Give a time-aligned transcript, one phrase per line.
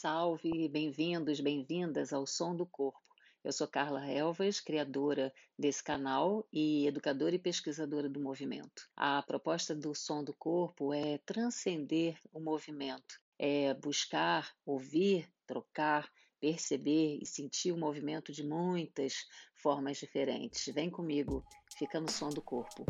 [0.00, 2.98] Salve, bem-vindos, bem-vindas ao Som do Corpo.
[3.44, 8.88] Eu sou Carla Helvas, criadora desse canal e educadora e pesquisadora do movimento.
[8.96, 16.10] A proposta do Som do Corpo é transcender o movimento, é buscar, ouvir, trocar,
[16.40, 20.74] perceber e sentir o movimento de muitas formas diferentes.
[20.74, 21.44] Vem comigo,
[21.76, 22.86] fica no Som do Corpo.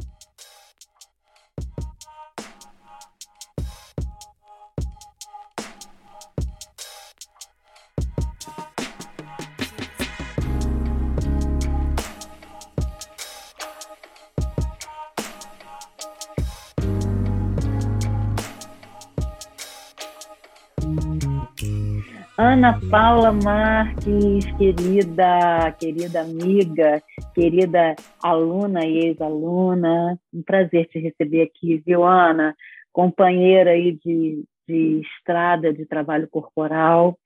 [22.42, 27.02] Ana Paula Marques, querida, querida amiga,
[27.34, 32.56] querida aluna e ex-aluna, um prazer te receber aqui, viu, Ana?
[32.94, 37.18] Companheira aí de, de estrada de trabalho corporal,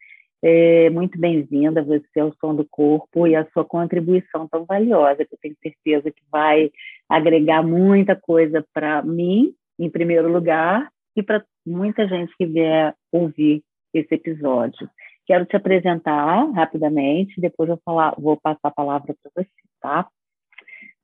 [0.42, 5.32] é, muito bem-vinda você ao Som do Corpo e a sua contribuição tão valiosa, que
[5.32, 6.72] eu tenho certeza que vai
[7.08, 13.62] agregar muita coisa para mim, em primeiro lugar, e para muita gente que vier ouvir
[13.94, 14.90] esse episódio.
[15.26, 20.06] Quero te apresentar rapidamente, depois eu falar, vou passar a palavra para você, tá?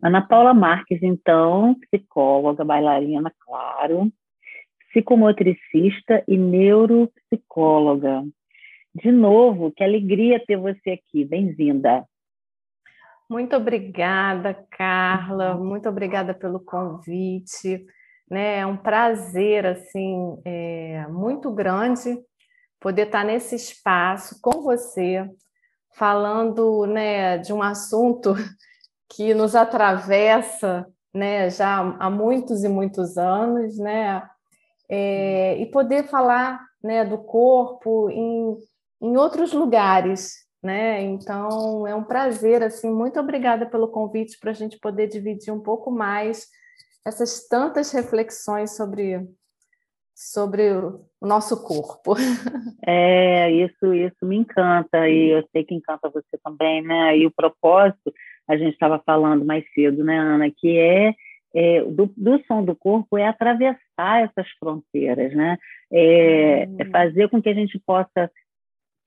[0.02, 4.12] Ana Paula Marques, então, psicóloga, bailarina, claro,
[4.90, 8.24] psicomotricista e neuropsicóloga.
[8.94, 11.24] De novo, que alegria ter você aqui.
[11.24, 12.04] Bem-vinda.
[13.28, 15.54] Muito obrigada, Carla.
[15.54, 17.86] Muito obrigada pelo convite.
[18.28, 18.58] Né?
[18.58, 22.18] É um prazer assim é, muito grande
[22.80, 25.28] poder estar nesse espaço com você,
[25.92, 28.34] falando né, de um assunto
[29.08, 34.22] que nos atravessa né, já há muitos e muitos anos, né,
[34.88, 38.56] é, e poder falar né, do corpo em,
[39.02, 40.48] em outros lugares.
[40.62, 41.02] Né?
[41.02, 45.60] Então, é um prazer, assim, muito obrigada pelo convite para a gente poder dividir um
[45.60, 46.46] pouco mais
[47.04, 49.26] essas tantas reflexões sobre
[50.20, 52.14] sobre o nosso corpo.
[52.86, 57.16] É, isso, isso me encanta e eu sei que encanta você também, né?
[57.16, 58.12] E o propósito,
[58.48, 61.14] a gente estava falando mais cedo, né, Ana, que é,
[61.54, 65.58] é do, do, som do corpo é atravessar essas fronteiras, né?
[65.92, 66.76] É, hum.
[66.80, 68.30] é fazer com que a gente possa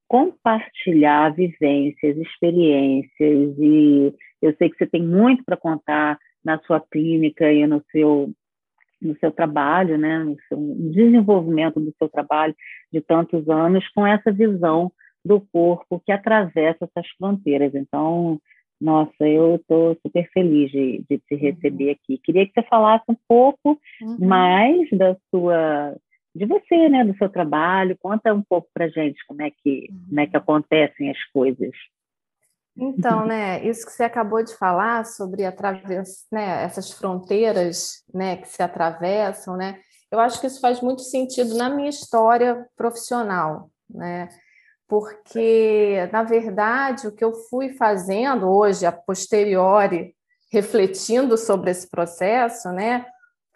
[0.07, 7.52] compartilhar vivências, experiências e eu sei que você tem muito para contar na sua clínica
[7.52, 8.31] e no seu
[9.03, 10.58] no seu trabalho, né, no seu
[10.91, 12.56] desenvolvimento do seu trabalho
[12.91, 14.91] de tantos anos, com essa visão
[15.24, 17.74] do corpo que atravessa essas fronteiras.
[17.75, 18.40] Então,
[18.80, 21.91] nossa, eu estou super feliz de, de, te receber uhum.
[21.91, 22.18] aqui.
[22.18, 24.18] Queria que você falasse um pouco uhum.
[24.19, 25.96] mais da sua,
[26.35, 27.97] de você, né, do seu trabalho.
[27.97, 30.06] Conta um pouco para gente como é que, uhum.
[30.09, 30.41] como é que uhum.
[30.41, 31.72] acontecem as coisas.
[32.75, 38.47] Então, né, isso que você acabou de falar sobre através, né, essas fronteiras, né, que
[38.47, 39.79] se atravessam, né,
[40.11, 44.28] eu acho que isso faz muito sentido na minha história profissional, né,
[44.88, 50.16] porque na verdade o que eu fui fazendo hoje, a posteriori,
[50.51, 53.05] refletindo sobre esse processo, né,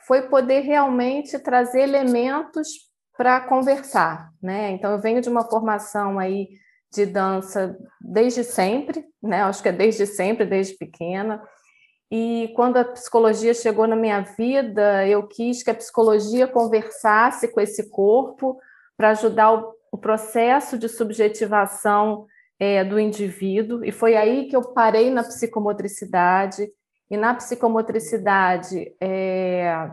[0.05, 2.69] foi poder realmente trazer elementos
[3.17, 4.69] para conversar, né.
[4.71, 6.49] Então eu venho de uma formação aí
[6.91, 9.43] de dança desde sempre, né?
[9.43, 11.41] Acho que é desde sempre, desde pequena.
[12.09, 17.59] E quando a psicologia chegou na minha vida, eu quis que a psicologia conversasse com
[17.59, 18.57] esse corpo
[18.95, 22.25] para ajudar o, o, processo de subjetivação
[22.57, 23.83] é, do indivíduo.
[23.83, 26.69] E foi aí que eu parei na psicomotricidade.
[27.09, 29.89] E na psicomotricidade, é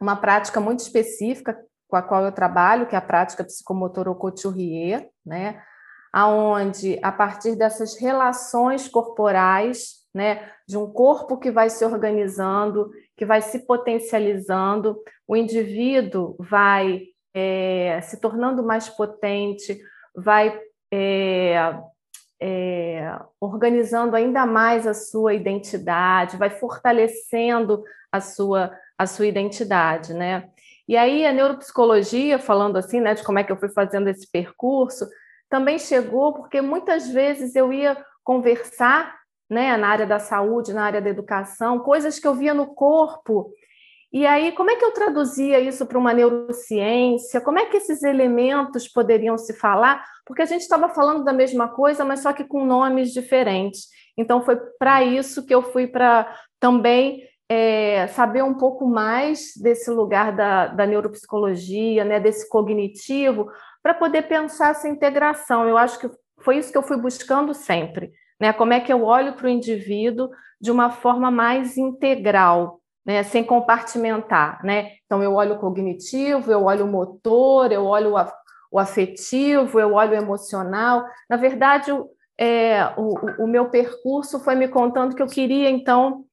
[0.00, 1.56] uma prática muito específica
[1.88, 5.62] com a qual eu trabalho, que é a prática psicomotora Couturier, né?
[6.14, 13.26] Aonde a partir dessas relações corporais, né, de um corpo que vai se organizando, que
[13.26, 17.02] vai se potencializando, o indivíduo vai
[17.34, 19.76] é, se tornando mais potente,
[20.14, 20.56] vai
[20.92, 21.80] é,
[22.40, 30.48] é, organizando ainda mais a sua identidade, vai fortalecendo a sua, a sua identidade, né?
[30.86, 34.30] E aí a neuropsicologia, falando assim, né, de como é que eu fui fazendo esse
[34.30, 35.08] percurso,
[35.48, 39.14] também chegou porque muitas vezes eu ia conversar
[39.48, 43.52] né, na área da saúde, na área da educação, coisas que eu via no corpo.
[44.12, 47.40] E aí, como é que eu traduzia isso para uma neurociência?
[47.40, 50.04] Como é que esses elementos poderiam se falar?
[50.24, 53.88] Porque a gente estava falando da mesma coisa, mas só que com nomes diferentes.
[54.16, 59.90] Então, foi para isso que eu fui para também é, saber um pouco mais desse
[59.90, 63.50] lugar da, da neuropsicologia, né, desse cognitivo,
[63.84, 65.68] para poder pensar essa integração.
[65.68, 66.10] Eu acho que
[66.40, 68.10] foi isso que eu fui buscando sempre,
[68.40, 68.50] né?
[68.50, 73.22] Como é que eu olho para o indivíduo de uma forma mais integral, né?
[73.22, 74.92] Sem compartimentar, né?
[75.04, 78.14] Então eu olho o cognitivo, eu olho o motor, eu olho
[78.72, 81.04] o afetivo, eu olho o emocional.
[81.28, 81.92] Na verdade,
[82.38, 86.24] é, o, o meu percurso foi me contando que eu queria então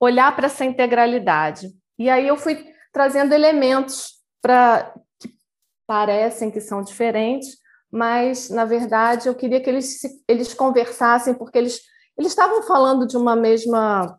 [0.00, 1.68] olhar para essa integralidade.
[1.98, 2.64] E aí eu fui
[2.94, 4.94] trazendo elementos para
[5.86, 7.58] parecem que são diferentes,
[7.90, 11.80] mas na verdade eu queria que eles eles conversassem porque eles
[12.16, 14.18] eles estavam falando de uma mesma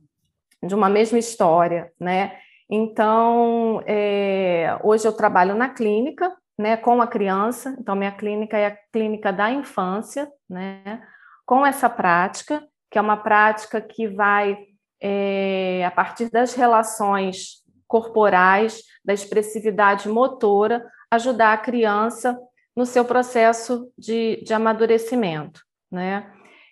[0.63, 2.37] de uma mesma história, né?
[2.69, 7.75] Então é, hoje eu trabalho na clínica, né, com a criança.
[7.79, 11.01] Então minha clínica é a clínica da infância, né?
[11.45, 14.57] Com essa prática que é uma prática que vai
[15.01, 22.37] é, a partir das relações corporais, da expressividade motora, ajudar a criança
[22.75, 25.61] no seu processo de, de amadurecimento,
[25.91, 26.31] né?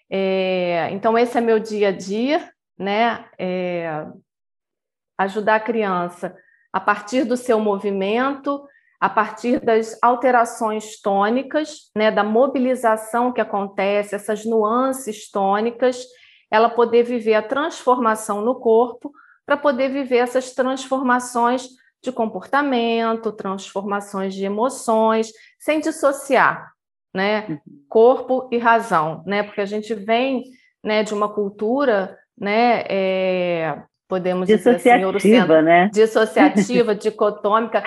[0.09, 3.25] É, então, esse é meu dia a dia, né?
[3.39, 4.05] É,
[5.17, 6.35] ajudar a criança
[6.71, 8.67] a partir do seu movimento,
[8.99, 16.05] a partir das alterações tônicas, né, da mobilização que acontece, essas nuances tônicas,
[16.49, 19.11] ela poder viver a transformação no corpo,
[19.45, 21.67] para poder viver essas transformações
[22.03, 26.71] de comportamento, transformações de emoções, sem dissociar,
[27.13, 27.57] né, uhum.
[27.87, 30.43] corpo e razão, né, porque a gente vem,
[30.83, 35.47] né, de uma cultura, né, é, podemos dizer assim, eurocent...
[35.47, 35.89] né?
[35.93, 37.81] dissociativa, dicotômica,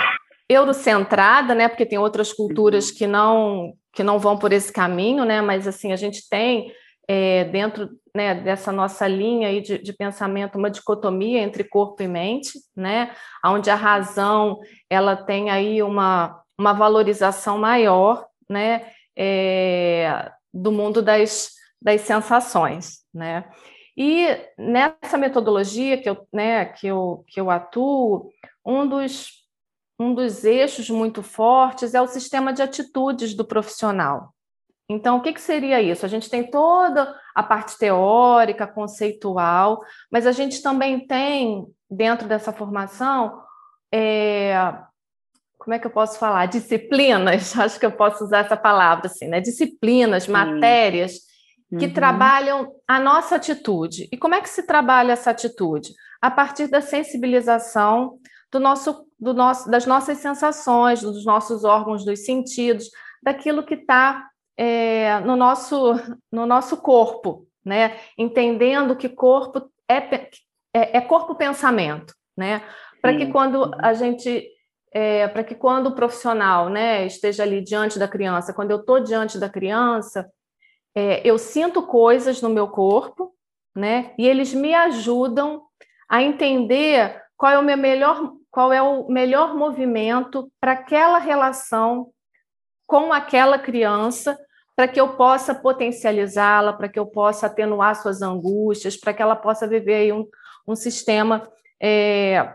[0.49, 2.97] eurocentrada, né, porque tem outras culturas uhum.
[2.97, 6.71] que não que não vão por esse caminho, né, mas assim a gente tem
[7.09, 12.09] é, dentro né, dessa nossa linha aí de, de, pensamento uma dicotomia entre corpo e
[12.09, 13.15] mente, né,
[13.45, 14.59] onde a razão
[14.91, 21.51] ela tem aí uma, uma valorização maior, né, é, do mundo das,
[21.81, 23.45] das sensações, né.
[23.97, 24.27] E
[24.59, 28.31] nessa metodologia que eu, né, que eu, que eu atuo,
[28.65, 29.31] um dos,
[29.99, 34.35] um dos eixos muito fortes é o sistema de atitudes do profissional,
[34.89, 36.07] então, o que, que seria isso?
[36.07, 39.81] A gente tem toda a parte teórica, conceitual,
[40.11, 43.43] mas a gente também tem, dentro dessa formação,
[43.93, 44.55] é,
[45.59, 46.47] como é que eu posso falar?
[46.47, 49.41] Disciplinas, acho que eu posso usar essa palavra assim, né?
[49.41, 50.33] Disciplinas, Sim.
[50.33, 51.27] matérias
[51.79, 51.93] que uhum.
[51.93, 54.09] trabalham a nossa atitude.
[54.13, 55.93] E como é que se trabalha essa atitude?
[56.23, 58.21] A partir da sensibilização
[58.53, 62.89] do nosso, do nosso, das nossas sensações, dos nossos órgãos dos sentidos,
[63.21, 65.95] daquilo que está é, no, nosso,
[66.33, 67.97] no nosso corpo, né?
[68.17, 69.97] Entendendo que corpo é,
[70.75, 72.63] é, é corpo-pensamento, né?
[73.03, 73.71] Para que quando uhum.
[73.79, 74.49] a gente
[74.93, 78.99] é, para que quando o profissional né, esteja ali diante da criança, quando eu estou
[78.99, 80.27] diante da criança,
[80.95, 83.35] é, eu sinto coisas no meu corpo,
[83.75, 84.15] né?
[84.19, 85.63] E eles me ajudam
[86.09, 92.11] a entender qual é o meu melhor, qual é o melhor movimento para aquela relação
[92.87, 94.39] com aquela criança
[94.77, 99.35] para que eu possa potencializá-la, para que eu possa atenuar suas angústias, para que ela
[99.35, 100.27] possa viver um,
[100.69, 101.49] um sistema
[101.81, 102.55] é,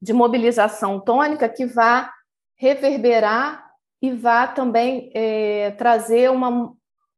[0.00, 2.12] de mobilização tônica que vá
[2.56, 3.70] reverberar
[4.02, 6.72] e vá também é, trazer uma,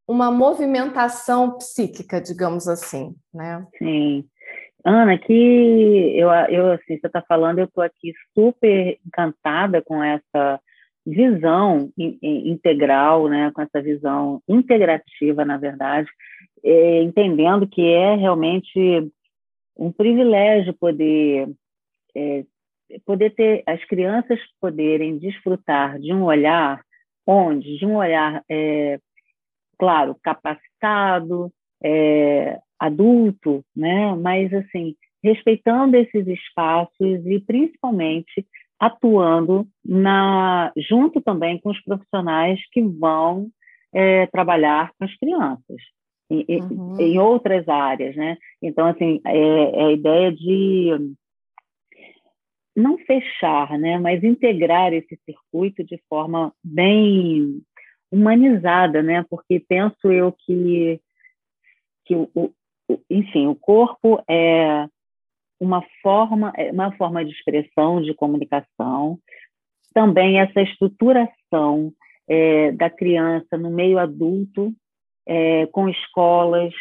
[0.06, 3.66] uma movimentação psíquica, digamos assim, né?
[3.76, 4.24] Sim.
[4.84, 10.60] Ana, que eu, eu assim, você está falando, eu estou aqui super encantada com essa
[11.04, 16.08] visão integral, né, com essa visão integrativa, na verdade,
[16.64, 19.10] é, entendendo que é realmente
[19.76, 21.48] um privilégio poder
[22.14, 22.44] é,
[23.04, 26.82] poder ter as crianças poderem desfrutar de um olhar
[27.26, 28.98] onde de um olhar é,
[29.78, 31.50] claro capacitado
[31.82, 34.94] é, adulto né mas assim
[35.24, 38.46] respeitando esses espaços e principalmente
[38.82, 43.48] atuando na, junto também com os profissionais que vão
[43.94, 45.76] é, trabalhar com as crianças,
[46.28, 47.00] em, uhum.
[47.00, 48.36] em, outras áreas, né?
[48.60, 51.14] Então, assim, é, é, a ideia de
[52.74, 57.62] não fechar, né, mas integrar esse circuito de forma bem
[58.10, 59.24] humanizada, né?
[59.30, 61.00] Porque penso eu que
[62.04, 62.52] que o, o
[63.08, 64.88] enfim, o corpo é
[65.62, 69.18] uma forma, é, uma forma de expressão, de comunicação,
[69.94, 71.92] também essa estruturação
[72.28, 74.72] é, da criança no meio adulto,
[75.26, 76.72] é, com escolas,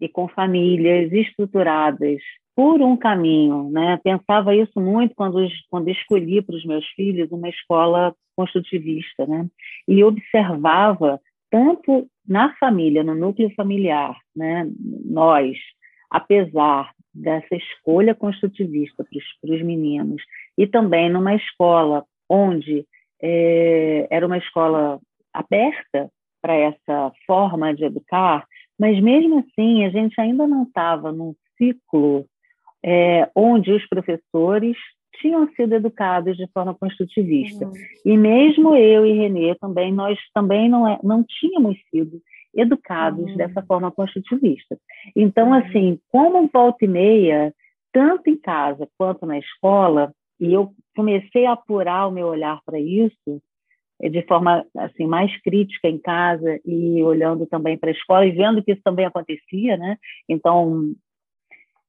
[0.00, 2.20] e com famílias estruturadas
[2.54, 3.98] por um caminho, né?
[4.02, 9.46] Pensava isso muito quando quando escolhi para os meus filhos uma escola construtivista, né?
[9.86, 11.20] E observava
[11.50, 14.68] tanto na família, no núcleo familiar, né?
[15.04, 15.56] Nós,
[16.10, 20.22] apesar dessa escolha construtivista para os meninos
[20.56, 22.86] e também numa escola onde
[23.20, 25.00] é, era uma escola
[25.32, 26.10] aberta
[26.40, 28.46] para essa forma de educar,
[28.78, 32.26] mas mesmo assim a gente ainda não estava num ciclo
[32.84, 34.76] é, onde os professores
[35.20, 37.66] tinham sido educados de forma construtivista.
[37.66, 37.72] Uhum.
[38.04, 42.22] E mesmo eu e Renê também, nós também não, é, não tínhamos sido
[42.60, 43.36] educados uhum.
[43.36, 44.76] dessa forma construtivista.
[45.14, 45.54] Então, uhum.
[45.54, 47.54] assim, como volta e meia,
[47.92, 52.78] tanto em casa quanto na escola, e eu comecei a apurar o meu olhar para
[52.78, 53.40] isso
[54.00, 58.32] eh, de forma assim mais crítica em casa e olhando também para a escola e
[58.32, 59.96] vendo que isso também acontecia, né?
[60.28, 60.92] Então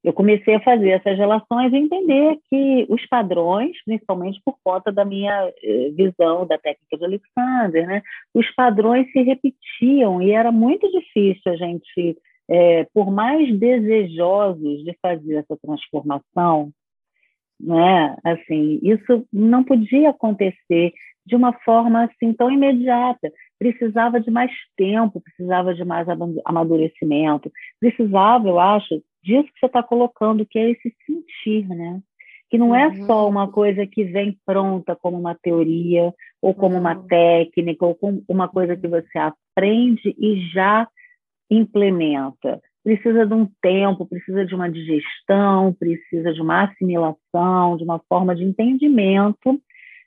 [0.03, 5.03] eu comecei a fazer essas relações e entender que os padrões, principalmente por conta da
[5.03, 8.01] minha eh, visão da técnica de Alexander, né?
[8.33, 12.17] Os padrões se repetiam e era muito difícil a gente,
[12.49, 16.71] é, por mais desejosos de fazer essa transformação,
[17.59, 18.15] né?
[18.23, 20.93] Assim, isso não podia acontecer
[21.25, 23.31] de uma forma assim tão imediata.
[23.59, 26.07] Precisava de mais tempo, precisava de mais
[26.45, 32.01] amadurecimento, precisava, eu acho, disso que você está colocando, que é esse sentir, né?
[32.49, 33.05] Que não é uhum.
[33.05, 36.81] só uma coisa que vem pronta como uma teoria, ou como uhum.
[36.81, 40.87] uma técnica, ou como uma coisa que você aprende e já
[41.49, 47.99] implementa precisa de um tempo, precisa de uma digestão, precisa de uma assimilação, de uma
[48.09, 49.61] forma de entendimento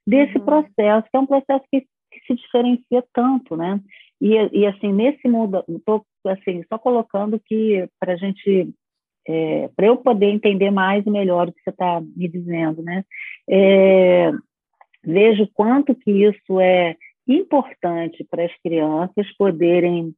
[0.07, 0.45] desse uhum.
[0.45, 3.81] processo, que é um processo que, que, se diferencia tanto, né?
[4.21, 8.73] E, e assim, nesse mundo, estou assim, só colocando que para a gente,
[9.27, 13.05] é, para eu poder entender mais e melhor o que você está me dizendo, né?
[13.49, 14.31] É,
[15.05, 20.15] vejo quanto que isso é importante para as crianças poderem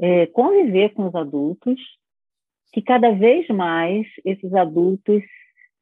[0.00, 1.78] é, conviver com os adultos,
[2.72, 5.22] que cada vez mais esses adultos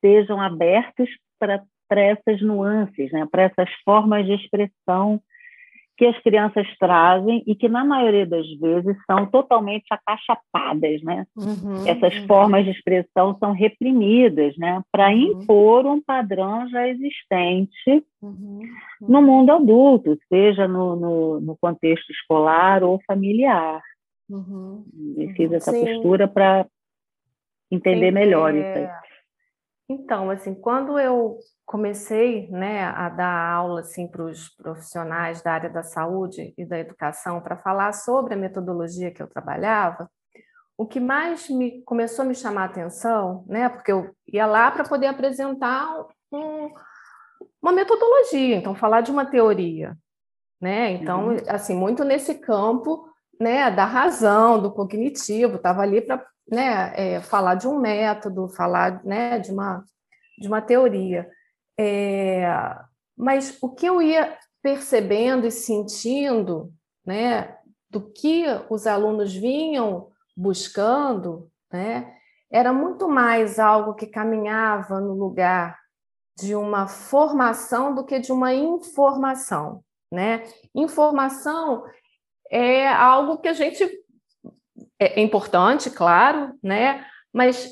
[0.00, 1.08] sejam abertos
[1.38, 5.20] para essas nuances, né, para essas formas de expressão
[5.98, 11.02] que as crianças trazem e que, na maioria das vezes, são totalmente acachapadas.
[11.02, 11.26] Né?
[11.36, 12.26] Uhum, Essas uhum.
[12.28, 14.80] formas de expressão são reprimidas né?
[14.92, 15.16] para uhum.
[15.16, 18.60] impor um padrão já existente uhum,
[19.00, 23.82] no mundo adulto, seja no, no, no contexto escolar ou familiar.
[24.30, 24.84] Uhum.
[25.34, 25.84] fiz essa Sim.
[25.84, 26.64] postura para
[27.72, 28.58] entender Sim, melhor é...
[28.58, 29.07] isso aí.
[29.88, 35.70] Então, assim, quando eu comecei né, a dar aula assim, para os profissionais da área
[35.70, 40.10] da saúde e da educação para falar sobre a metodologia que eu trabalhava,
[40.76, 44.70] o que mais me começou a me chamar a atenção, né, porque eu ia lá
[44.70, 45.88] para poder apresentar
[46.30, 46.70] um,
[47.60, 49.96] uma metodologia, então falar de uma teoria,
[50.60, 50.92] né?
[50.92, 51.36] Então, uhum.
[51.48, 53.08] assim, muito nesse campo
[53.40, 59.04] né, da razão, do cognitivo, estava ali para né, é, falar de um método, falar
[59.04, 59.84] né, de, uma,
[60.38, 61.28] de uma teoria.
[61.78, 62.46] É,
[63.16, 66.72] mas o que eu ia percebendo e sentindo
[67.04, 67.56] né,
[67.90, 72.14] do que os alunos vinham buscando, né,
[72.50, 75.78] era muito mais algo que caminhava no lugar
[76.38, 79.82] de uma formação do que de uma informação.
[80.10, 80.44] Né?
[80.74, 81.84] Informação
[82.50, 83.86] é algo que a gente
[84.98, 87.04] é importante, claro, né?
[87.32, 87.70] Mas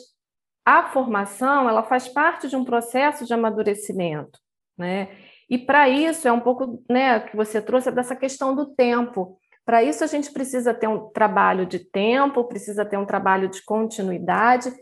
[0.64, 4.38] a formação ela faz parte de um processo de amadurecimento,
[4.76, 5.08] né?
[5.48, 9.38] E para isso é um pouco, né, que você trouxe dessa questão do tempo.
[9.64, 13.62] Para isso a gente precisa ter um trabalho de tempo, precisa ter um trabalho de
[13.64, 14.72] continuidade,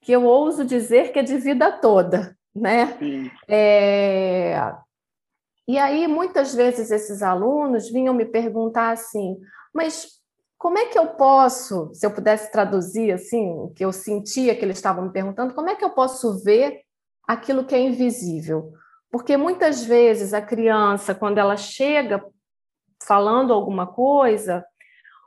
[0.00, 2.96] que eu ouso dizer que é de vida toda, né?
[3.46, 4.72] É,
[5.68, 9.36] e aí, muitas vezes, esses alunos vinham me perguntar assim:
[9.74, 10.17] mas
[10.58, 14.64] como é que eu posso, se eu pudesse traduzir assim, o que eu sentia que
[14.64, 16.80] eles estavam me perguntando, como é que eu posso ver
[17.26, 18.72] aquilo que é invisível?
[19.10, 22.24] Porque muitas vezes a criança, quando ela chega
[23.06, 24.64] falando alguma coisa,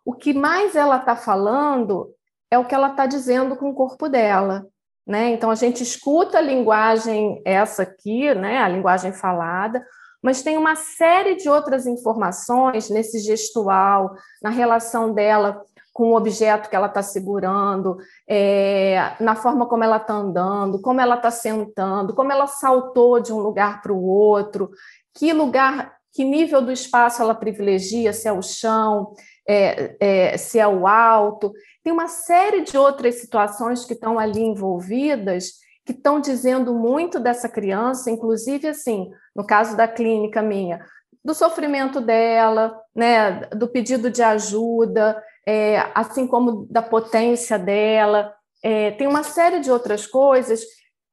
[0.04, 2.14] o que mais ela está falando
[2.52, 4.68] é o que ela está dizendo com o corpo dela.
[5.08, 5.30] Né?
[5.30, 8.58] Então a gente escuta a linguagem essa aqui, né?
[8.58, 9.84] a linguagem falada,
[10.22, 16.70] mas tem uma série de outras informações nesse gestual, na relação dela com o objeto
[16.70, 17.98] que ela está segurando,
[18.28, 23.34] é, na forma como ela está andando, como ela está sentando, como ela saltou de
[23.34, 24.72] um lugar para o outro,
[25.14, 29.14] que lugar que nível do espaço ela privilegia, se é o chão,
[29.48, 31.54] é, é, se é o alto.
[31.84, 35.54] Tem uma série de outras situações que estão ali envolvidas
[35.86, 40.86] que estão dizendo muito dessa criança, inclusive assim, no caso da clínica minha,
[41.24, 48.34] do sofrimento dela, né, do pedido de ajuda, é, assim como da potência dela.
[48.64, 50.62] É, tem uma série de outras coisas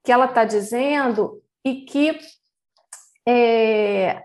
[0.05, 2.19] que ela está dizendo e que,
[3.27, 4.23] é,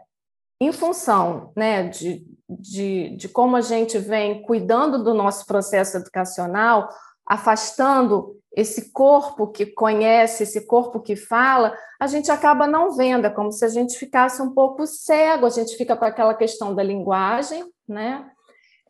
[0.60, 6.90] em função né, de, de, de como a gente vem cuidando do nosso processo educacional,
[7.26, 13.30] afastando esse corpo que conhece, esse corpo que fala, a gente acaba não vendo, é
[13.30, 16.84] como se a gente ficasse um pouco cego, a gente fica com aquela questão da
[16.84, 18.26] linguagem, né,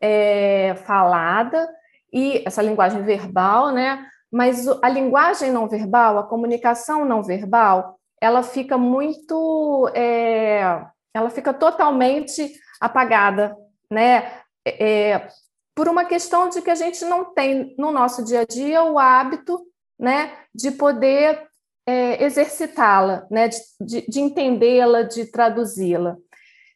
[0.00, 1.68] é, falada,
[2.12, 8.42] e essa linguagem verbal, né, mas a linguagem não verbal, a comunicação não verbal, ela
[8.42, 13.56] fica muito, é, ela fica totalmente apagada,
[13.90, 14.40] né?
[14.66, 15.28] É,
[15.74, 18.98] por uma questão de que a gente não tem no nosso dia a dia o
[18.98, 19.60] hábito,
[19.98, 21.42] né, de poder
[21.86, 26.16] é, exercitá-la, né, de, de, de entendê-la, de traduzi-la.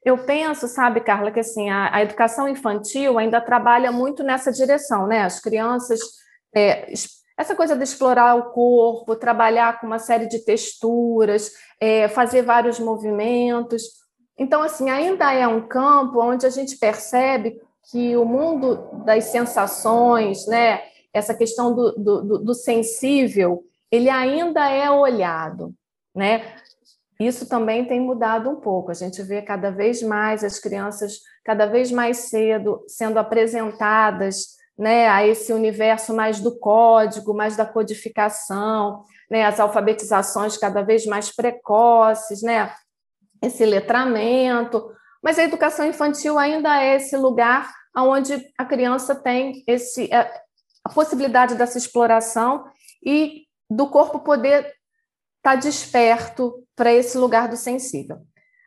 [0.04, 5.06] Eu penso, sabe, Carla, que assim a, a, educação infantil ainda trabalha muito nessa direção,
[5.06, 5.22] né?
[5.22, 6.00] As crianças
[6.54, 6.92] é,
[7.38, 12.80] essa coisa de explorar o corpo, trabalhar com uma série de texturas, é, fazer vários
[12.80, 13.84] movimentos.
[14.36, 20.46] Então, assim, ainda é um campo onde a gente percebe que o mundo das sensações,
[20.46, 25.74] né, essa questão do, do, do sensível, ele ainda é olhado,
[26.14, 26.54] né?
[27.18, 28.90] Isso também tem mudado um pouco.
[28.90, 35.08] A gente vê cada vez mais as crianças, cada vez mais cedo, sendo apresentadas né,
[35.08, 41.34] a esse universo mais do código, mais da codificação, né, as alfabetizações cada vez mais
[41.34, 42.72] precoces, né,
[43.42, 44.92] esse letramento.
[45.22, 50.30] Mas a educação infantil ainda é esse lugar onde a criança tem esse, é,
[50.84, 52.64] a possibilidade dessa exploração
[53.04, 54.60] e do corpo poder
[55.38, 58.18] estar tá desperto para esse lugar do sensível.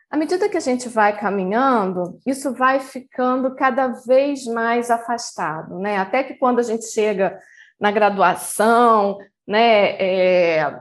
[0.09, 5.97] À medida que a gente vai caminhando, isso vai ficando cada vez mais afastado, né?
[5.97, 7.39] Até que quando a gente chega
[7.79, 10.79] na graduação, né, é,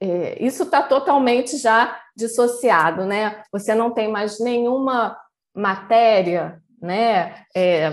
[0.00, 3.42] é, isso está totalmente já dissociado, né?
[3.52, 5.16] Você não tem mais nenhuma
[5.54, 7.44] matéria, né?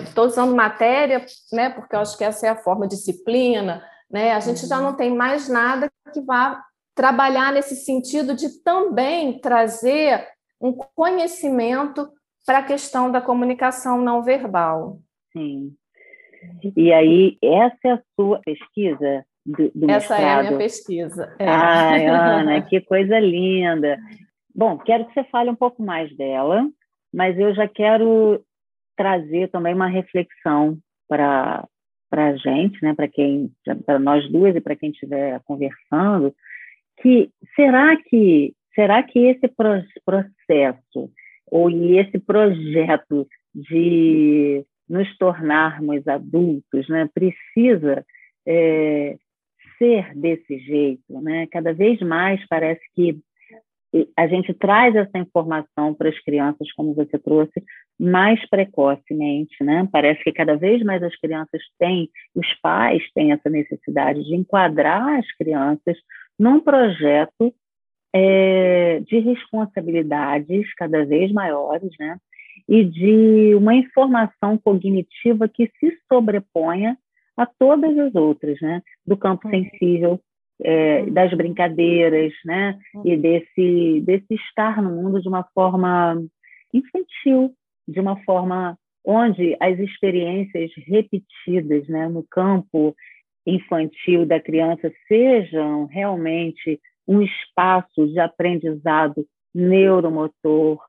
[0.02, 1.70] Estou é, usando matéria, né?
[1.70, 4.34] Porque eu acho que essa é a forma disciplina, né?
[4.34, 6.62] A gente já não tem mais nada que vá
[6.96, 10.28] trabalhar nesse sentido de também trazer
[10.60, 12.10] um conhecimento
[12.46, 15.00] para a questão da comunicação não verbal.
[15.32, 15.76] Sim.
[16.76, 20.22] E aí, essa é a sua pesquisa do, do Essa mestrado?
[20.22, 21.36] é a minha pesquisa.
[21.38, 21.48] É.
[21.48, 23.98] Ai, Ana, que coisa linda.
[24.54, 26.68] Bom, quero que você fale um pouco mais dela,
[27.14, 28.42] mas eu já quero
[28.96, 30.78] trazer também uma reflexão
[31.08, 31.68] para
[32.08, 33.52] para a gente, né, para quem,
[33.86, 36.34] para nós duas e para quem estiver conversando,
[37.02, 39.50] que será que será que esse
[40.06, 41.12] processo
[41.48, 48.06] ou esse projeto de nos tornarmos adultos né, precisa
[48.48, 49.18] é,
[49.78, 51.22] ser desse jeito?
[51.22, 51.48] Né?
[51.48, 53.20] Cada vez mais parece que
[54.18, 57.64] a gente traz essa informação para as crianças, como você trouxe,
[57.98, 59.88] mais precocemente, né?
[59.90, 65.20] Parece que cada vez mais as crianças têm, os pais têm essa necessidade de enquadrar
[65.20, 65.98] as crianças
[66.38, 67.54] num projeto
[68.14, 72.18] é, de responsabilidades cada vez maiores, né?
[72.68, 76.98] E de uma informação cognitiva que se sobreponha
[77.38, 78.82] a todas as outras, né?
[79.06, 79.54] Do campo uhum.
[79.54, 80.19] sensível,
[80.62, 81.13] é, uhum.
[81.13, 82.78] das brincadeiras, né?
[83.04, 83.21] E uhum.
[83.21, 86.21] desse, desse estar no mundo de uma forma
[86.74, 87.54] infantil,
[87.88, 92.08] de uma forma onde as experiências repetidas, né?
[92.08, 92.95] No campo
[93.45, 100.84] infantil da criança sejam realmente um espaço de aprendizado neuromotor,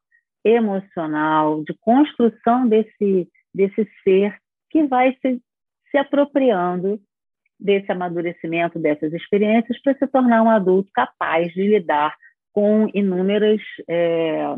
[0.45, 4.37] emocional, de construção desse, desse ser
[4.71, 5.41] que vai se,
[5.97, 7.01] se apropriando
[7.59, 12.15] desse amadurecimento, dessas experiências, para se tornar um adulto capaz de lidar
[12.53, 14.55] com inúmeras é,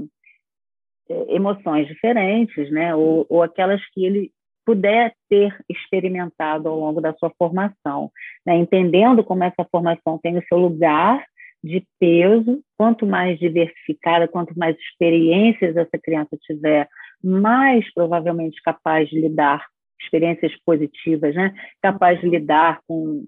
[1.09, 2.93] é emoções diferentes, né?
[2.95, 4.33] ou, ou aquelas que ele
[4.67, 8.11] puder ter experimentado ao longo da sua formação,
[8.45, 8.57] né?
[8.57, 11.25] entendendo como essa formação tem o seu lugar
[11.63, 16.89] de peso, quanto mais diversificada, quanto mais experiências essa criança tiver,
[17.23, 19.65] mais provavelmente capaz de lidar
[20.01, 21.55] experiências positivas, né?
[21.83, 23.25] capaz de lidar com,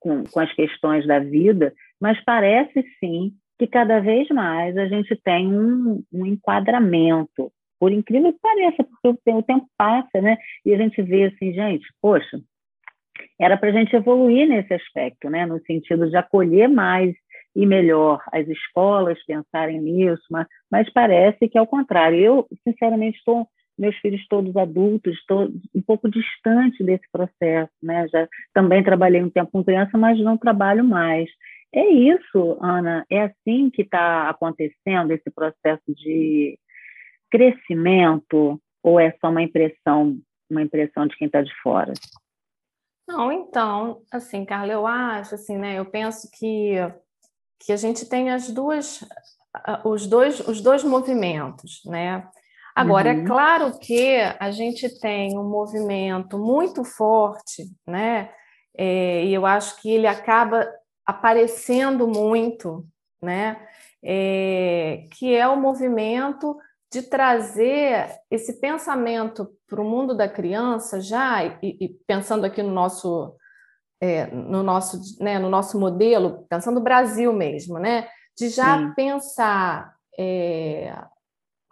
[0.00, 5.16] com, com as questões da vida, mas parece sim que cada vez mais a gente
[5.16, 10.38] tem um, um enquadramento por incrível que pareça, porque o tempo, passa, né?
[10.64, 12.40] E a gente vê assim, gente, poxa,
[13.38, 15.44] era para a gente evoluir nesse aspecto, né?
[15.44, 17.14] No sentido de acolher mais
[17.54, 22.18] e melhor as escolas pensarem nisso, mas, mas parece que é o contrário.
[22.18, 23.46] Eu, sinceramente, estou
[23.78, 28.06] meus filhos todos adultos, estou um pouco distante desse processo, né?
[28.08, 31.28] Já também trabalhei um tempo com criança, mas não trabalho mais.
[31.74, 36.58] É isso, Ana, é assim que está acontecendo esse processo de
[37.30, 41.92] crescimento ou é só uma impressão, uma impressão de quem está de fora?
[43.06, 45.78] Não, então, assim, Carla, eu acho, assim, né?
[45.78, 46.76] Eu penso que
[47.58, 49.04] que a gente tem as duas,
[49.84, 52.28] os dois, os dois movimentos, né?
[52.76, 53.22] Agora, é uhum.
[53.22, 58.30] é claro que a gente tem um movimento muito forte, né?
[58.76, 60.68] É, e eu acho que ele acaba
[61.06, 62.86] aparecendo muito,
[63.22, 63.66] né?
[64.04, 66.54] É, que é o movimento
[66.92, 72.72] de trazer esse pensamento para o mundo da criança já, e, e pensando aqui no
[72.72, 73.34] nosso,
[74.02, 78.06] é, no, nosso, né, no nosso modelo, pensando no Brasil mesmo, né?
[78.36, 78.92] De já Sim.
[78.94, 80.92] pensar é,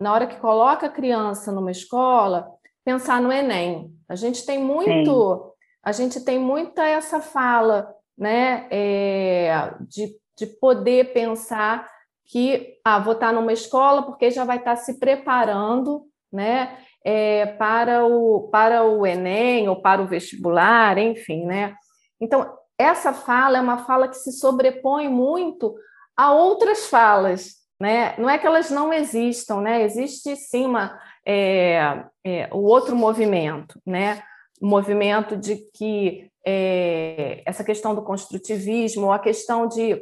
[0.00, 2.48] na hora que coloca a criança numa escola,
[2.84, 3.92] pensar no Enem.
[4.08, 5.50] A gente tem muito, Sim.
[5.82, 11.88] a gente tem muita essa fala, né, é, de, de poder pensar
[12.26, 18.04] que ah, vou estar numa escola porque já vai estar se preparando, né, é, para
[18.06, 21.74] o para o Enem ou para o vestibular, enfim, né.
[22.20, 25.74] Então essa fala é uma fala que se sobrepõe muito
[26.16, 28.16] a outras falas, né?
[28.18, 29.82] Não é que elas não existam, né?
[29.82, 34.22] Existe sim uma, é, é, o outro movimento, né?
[34.60, 40.00] O movimento de que é, essa questão do construtivismo, a questão de,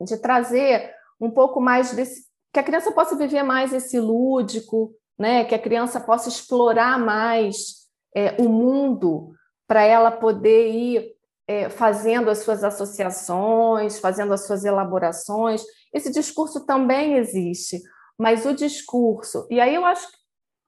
[0.00, 2.26] de trazer um pouco mais desse.
[2.52, 5.44] que a criança possa viver mais esse lúdico, né?
[5.44, 9.32] que a criança possa explorar mais é, o mundo
[9.66, 11.13] para ela poder ir
[11.46, 15.62] é, fazendo as suas associações, fazendo as suas elaborações.
[15.92, 17.80] Esse discurso também existe,
[18.18, 20.08] mas o discurso, e aí eu acho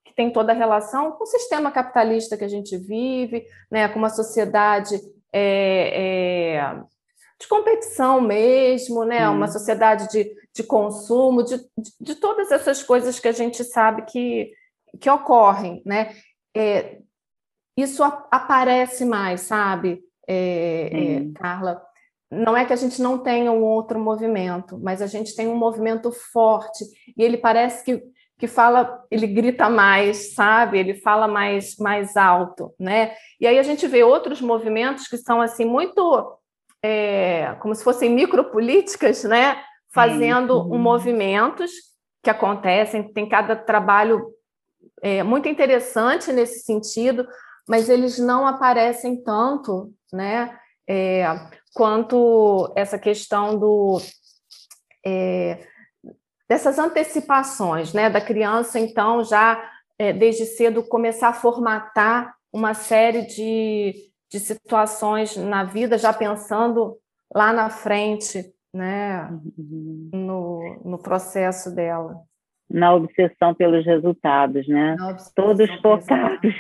[0.05, 3.99] que tem toda a relação com o sistema capitalista que a gente vive, né, com
[3.99, 4.99] uma sociedade
[5.33, 6.83] é, é,
[7.39, 13.21] de competição mesmo, né, uma sociedade de, de consumo, de, de, de, todas essas coisas
[13.21, 14.53] que a gente sabe que,
[14.99, 16.17] que ocorrem, né?
[16.57, 16.99] É,
[17.77, 20.03] isso aparece mais, sabe?
[20.27, 21.83] É, é, Carla,
[22.31, 25.57] não é que a gente não tenha um outro movimento, mas a gente tem um
[25.57, 26.85] movimento forte
[27.17, 28.03] e ele parece que,
[28.39, 30.79] que fala, ele grita mais, sabe?
[30.79, 33.15] Ele fala mais, mais alto, né?
[33.41, 36.37] E aí a gente vê outros movimentos que são assim muito
[36.83, 39.63] é, como se fossem micropolíticas, né?
[39.95, 40.75] Fazendo uhum.
[40.75, 41.71] um movimentos
[42.23, 44.27] que acontecem, tem cada trabalho
[45.01, 47.27] é, muito interessante nesse sentido,
[47.69, 50.59] mas eles não aparecem tanto, né?
[50.89, 51.25] É,
[51.75, 54.01] quanto essa questão do
[55.05, 55.67] é,
[56.49, 58.09] dessas antecipações, né?
[58.09, 59.63] Da criança, então, já
[59.99, 63.95] é, desde cedo começar a formatar uma série de,
[64.31, 66.97] de situações na vida, já pensando
[67.35, 69.29] lá na frente, né?
[69.59, 70.11] Uhum.
[70.13, 72.25] No, no processo dela
[72.69, 74.97] na obsessão pelos resultados, né?
[75.35, 76.55] Todos focados,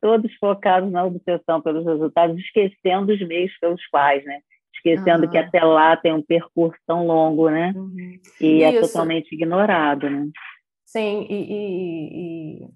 [0.00, 4.40] todos focados na obsessão pelos resultados, esquecendo os meios pelos quais, né?
[4.74, 5.30] Esquecendo uhum.
[5.30, 7.72] que até lá tem um percurso tão longo, né?
[7.74, 8.18] Uhum.
[8.40, 8.78] E é Isso.
[8.78, 10.28] é totalmente ignorado, né?
[10.84, 12.68] Sim, e, e, e,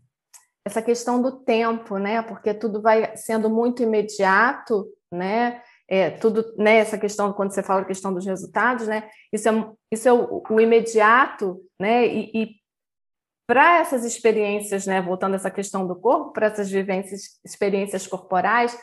[0.64, 2.22] essa questão do tempo, né?
[2.22, 5.62] Porque tudo vai sendo muito imediato, né?
[5.92, 9.72] É, tudo, né, essa questão, quando você fala a questão dos resultados, né, isso é,
[9.90, 12.59] isso é o, o imediato, né, e, e
[13.50, 18.80] para essas experiências, né, voltando a essa questão do corpo, para essas vivências, experiências corporais,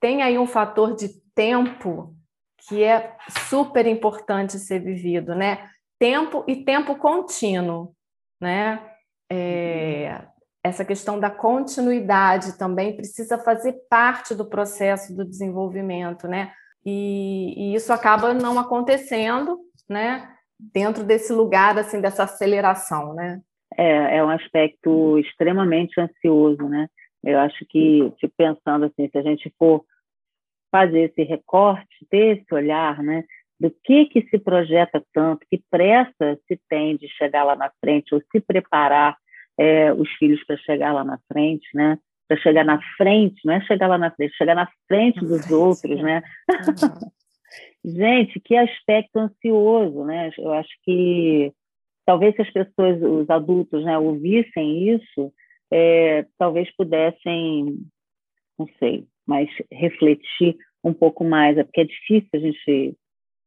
[0.00, 2.14] tem aí um fator de tempo
[2.58, 3.16] que é
[3.48, 5.68] super importante ser vivido, né?
[5.98, 7.92] Tempo e tempo contínuo,
[8.40, 8.88] né?
[9.28, 10.22] É,
[10.62, 16.52] essa questão da continuidade também precisa fazer parte do processo do desenvolvimento, né?
[16.86, 19.58] E, e isso acaba não acontecendo,
[19.88, 20.32] né?
[20.56, 23.40] Dentro desse lugar assim dessa aceleração, né?
[23.78, 26.88] É, é um aspecto extremamente ansioso, né?
[27.22, 29.84] Eu acho que, tipo, pensando assim, se a gente for
[30.70, 33.24] fazer esse recorte, ter esse olhar, né?
[33.58, 38.14] Do que que se projeta tanto, que pressa se tem de chegar lá na frente,
[38.14, 39.16] ou se preparar
[39.56, 41.98] é, os filhos para chegar lá na frente, né?
[42.26, 45.54] Para chegar na frente, não é chegar lá na frente, chegar na frente dos frente,
[45.54, 46.22] outros, né?
[46.50, 47.10] Uhum.
[47.84, 50.30] Gente, que aspecto ansioso, né?
[50.36, 51.52] Eu acho que
[52.08, 55.30] talvez se as pessoas, os adultos, né, ouvissem isso,
[55.70, 57.80] é, talvez pudessem,
[58.58, 62.96] não sei, mas refletir um pouco mais, é porque é difícil a gente,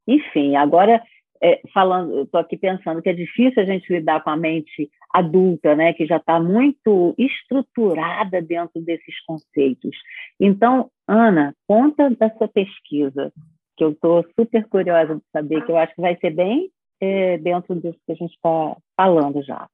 [0.07, 1.01] enfim, agora
[1.41, 5.75] é, falando, estou aqui pensando que é difícil a gente lidar com a mente adulta,
[5.75, 9.97] né, que já está muito estruturada dentro desses conceitos.
[10.39, 13.33] Então, Ana, conta da sua pesquisa,
[13.75, 16.69] que eu estou super curiosa de saber, que eu acho que vai ser bem
[17.01, 19.67] é, dentro disso que a gente está falando já.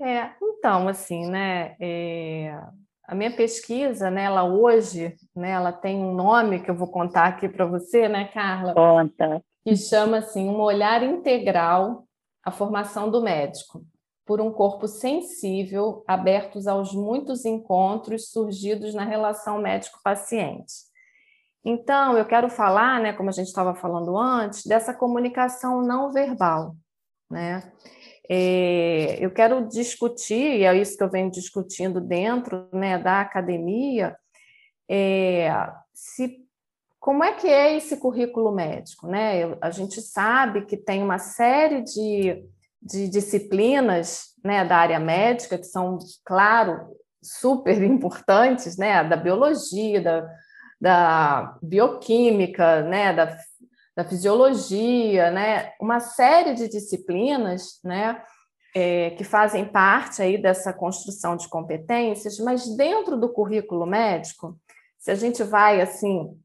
[0.00, 2.58] É, então, assim, né, é,
[3.04, 7.26] a minha pesquisa, né, ela hoje, né, ela tem um nome que eu vou contar
[7.26, 8.74] aqui para você, né, Carla?
[8.74, 12.06] Conta que chama assim um olhar integral
[12.44, 13.84] à formação do médico,
[14.24, 20.72] por um corpo sensível, abertos aos muitos encontros surgidos na relação médico-paciente.
[21.68, 26.76] Então, eu quero falar, né, como a gente estava falando antes, dessa comunicação não verbal,
[27.28, 27.72] né?
[28.30, 34.16] É, eu quero discutir, e é isso que eu venho discutindo dentro né, da academia,
[34.88, 35.50] é,
[35.92, 36.46] se
[37.00, 39.08] como é que é esse currículo médico?
[39.08, 39.56] Né?
[39.60, 42.44] A gente sabe que tem uma série de,
[42.80, 49.02] de disciplinas né, da área médica que são, claro, super importantes, né?
[49.02, 50.28] da biologia, da,
[50.80, 53.12] da bioquímica, né?
[53.12, 53.36] da,
[53.96, 55.72] da fisiologia, né?
[55.80, 58.22] uma série de disciplinas né?
[58.74, 64.60] É, que fazem parte aí dessa construção de competências, mas dentro do currículo médico,
[64.98, 66.38] se a gente vai assim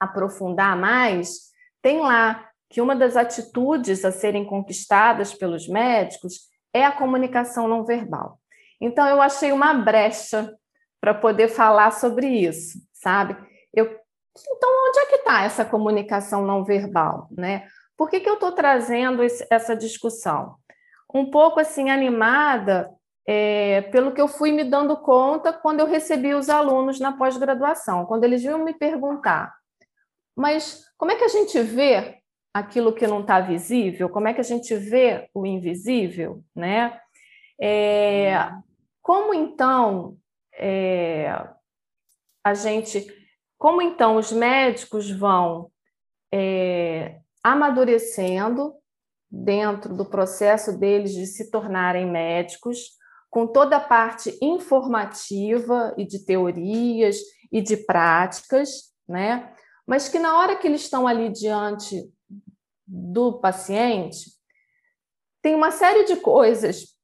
[0.00, 1.48] aprofundar mais,
[1.82, 7.84] tem lá que uma das atitudes a serem conquistadas pelos médicos é a comunicação não
[7.84, 8.38] verbal.
[8.80, 10.54] Então, eu achei uma brecha
[11.00, 13.36] para poder falar sobre isso, sabe?
[13.78, 17.66] Eu, então, onde é que está essa comunicação não verbal, né?
[17.96, 20.56] Por que, que eu estou trazendo esse, essa discussão?
[21.12, 22.90] Um pouco assim animada
[23.26, 28.06] é, pelo que eu fui me dando conta quando eu recebi os alunos na pós-graduação,
[28.06, 29.58] quando eles vinham me perguntar
[30.38, 32.22] mas como é que a gente vê
[32.54, 34.08] aquilo que não está visível?
[34.08, 36.96] Como é que a gente vê o invisível, né?
[37.60, 38.48] É,
[39.02, 40.16] como então
[40.54, 41.28] é,
[42.44, 43.04] a gente,
[43.58, 45.70] como então os médicos vão
[46.32, 48.72] é, amadurecendo
[49.30, 52.96] dentro do processo deles de se tornarem médicos,
[53.28, 57.18] com toda a parte informativa e de teorias
[57.52, 59.52] e de práticas, né?
[59.86, 62.10] mas que na hora que eles estão ali diante
[62.86, 64.30] do paciente,
[65.42, 66.96] tem uma série de coisas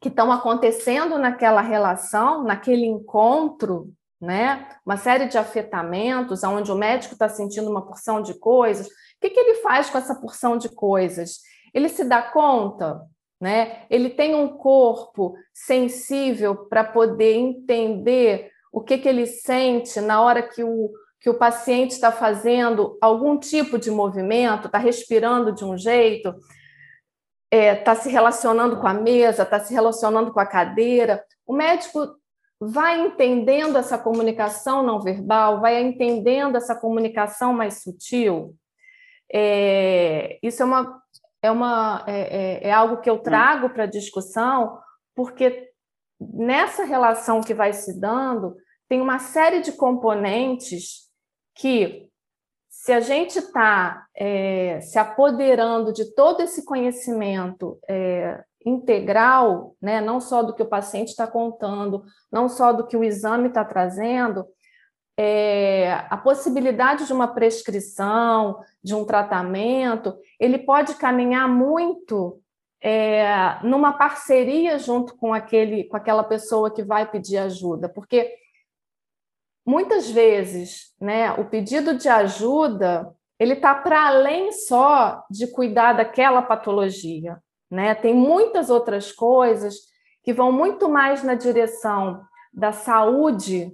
[0.00, 4.68] que estão acontecendo naquela relação, naquele encontro, né?
[4.84, 8.86] Uma série de afetamentos, onde o médico está sentindo uma porção de coisas.
[8.86, 11.40] O que, que ele faz com essa porção de coisas?
[11.72, 13.00] Ele se dá conta,
[13.40, 13.86] né?
[13.88, 20.42] Ele tem um corpo sensível para poder entender o que, que ele sente na hora
[20.42, 25.76] que o, que o paciente está fazendo algum tipo de movimento, está respirando de um
[25.76, 31.24] jeito, está é, tá se relacionando com a mesa, está se relacionando com a cadeira.
[31.46, 32.19] O médico
[32.60, 38.54] vai entendendo essa comunicação não verbal, vai entendendo essa comunicação mais sutil.
[39.32, 41.02] É, isso é, uma,
[41.42, 42.20] é, uma, é,
[42.64, 44.78] é, é algo que eu trago para a discussão,
[45.14, 45.70] porque
[46.20, 48.56] nessa relação que vai se dando,
[48.88, 51.08] tem uma série de componentes
[51.54, 52.10] que
[52.68, 60.20] se a gente está é, se apoderando de todo esse conhecimento é, integral, né, não
[60.20, 64.46] só do que o paciente está contando, não só do que o exame está trazendo,
[65.16, 72.40] é, a possibilidade de uma prescrição, de um tratamento, ele pode caminhar muito
[72.80, 78.34] é, numa parceria junto com aquele, com aquela pessoa que vai pedir ajuda, porque
[79.66, 86.42] muitas vezes, né, o pedido de ajuda ele está para além só de cuidar daquela
[86.42, 87.38] patologia,
[87.70, 87.94] né?
[87.94, 89.76] Tem muitas outras coisas
[90.22, 93.72] que vão muito mais na direção da saúde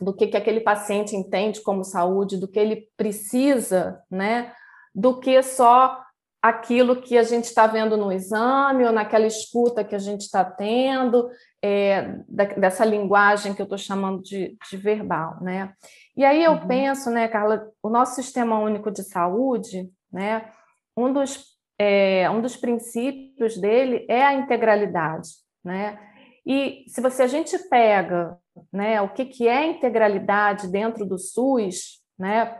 [0.00, 4.52] do que, que aquele paciente entende como saúde, do que ele precisa, né?
[4.94, 6.02] Do que só
[6.40, 10.44] aquilo que a gente está vendo no exame ou naquela escuta que a gente está
[10.44, 11.28] tendo,
[11.62, 15.72] é, da, dessa linguagem que eu estou chamando de, de, verbal, né?
[16.16, 16.66] E aí eu uhum.
[16.66, 20.50] penso, né, Carla, o nosso sistema único de saúde, né?
[20.96, 25.28] Um dos, é, um dos princípios dele é a integralidade,
[25.64, 25.98] né?
[26.44, 28.36] E se você a gente pega,
[28.72, 32.58] né, o que, que é integralidade dentro do SUS, né?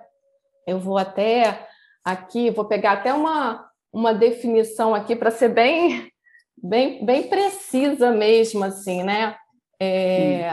[0.66, 1.66] Eu vou até
[2.04, 6.10] aqui, vou pegar até uma uma definição aqui para ser bem,
[6.56, 9.36] bem, bem precisa mesmo, assim, né?
[9.80, 10.48] É,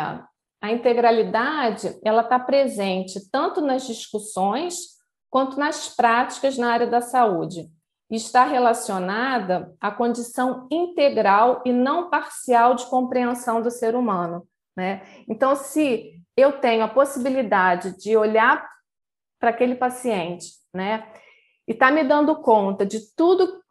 [0.62, 4.96] a integralidade ela está presente tanto nas discussões
[5.30, 7.70] quanto nas práticas na área da saúde.
[8.10, 14.48] Está relacionada à condição integral e não parcial de compreensão do ser humano.
[14.78, 15.02] Né?
[15.28, 18.68] Então, se eu tenho a possibilidade de olhar
[19.40, 21.08] para aquele paciente, né,
[21.68, 23.62] e tá me dando conta de tudo,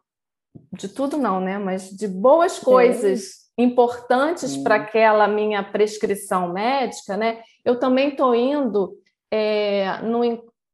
[0.73, 7.41] de tudo não, né, mas de boas coisas importantes para aquela minha prescrição médica, né,
[7.63, 8.97] eu também estou indo,
[9.31, 10.21] é, no,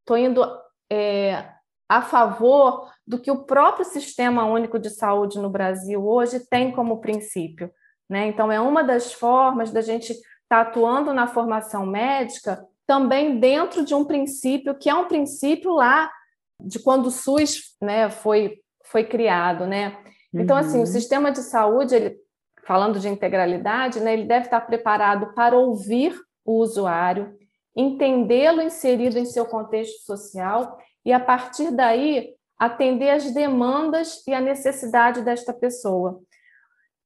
[0.06, 0.44] tô indo
[0.90, 1.48] é,
[1.90, 7.02] a favor do que o próprio Sistema Único de Saúde no Brasil hoje tem como
[7.02, 7.70] princípio.
[8.10, 8.28] Né?
[8.28, 13.84] Então, é uma das formas da gente estar tá atuando na formação médica também dentro
[13.84, 16.10] de um princípio que é um princípio lá
[16.58, 19.68] de quando o SUS né, foi, foi criado.
[19.68, 19.98] Né?
[20.34, 20.62] Então, uhum.
[20.62, 20.86] assim, o uhum.
[20.86, 22.18] sistema de saúde, ele,
[22.64, 27.36] falando de integralidade, né, ele deve estar preparado para ouvir o usuário,
[27.76, 34.40] entendê-lo inserido em seu contexto social e, a partir daí, atender às demandas e à
[34.40, 36.22] necessidade desta pessoa.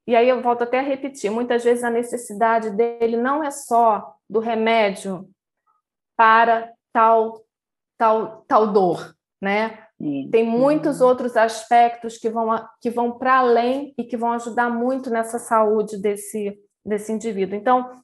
[0.05, 4.17] E aí eu volto até a repetir, muitas vezes a necessidade dele não é só
[4.29, 5.29] do remédio
[6.17, 7.45] para tal
[7.97, 9.81] tal tal dor, né?
[10.29, 12.49] Tem muitos outros aspectos que vão
[12.81, 17.57] que vão para além e que vão ajudar muito nessa saúde desse desse indivíduo.
[17.57, 18.03] Então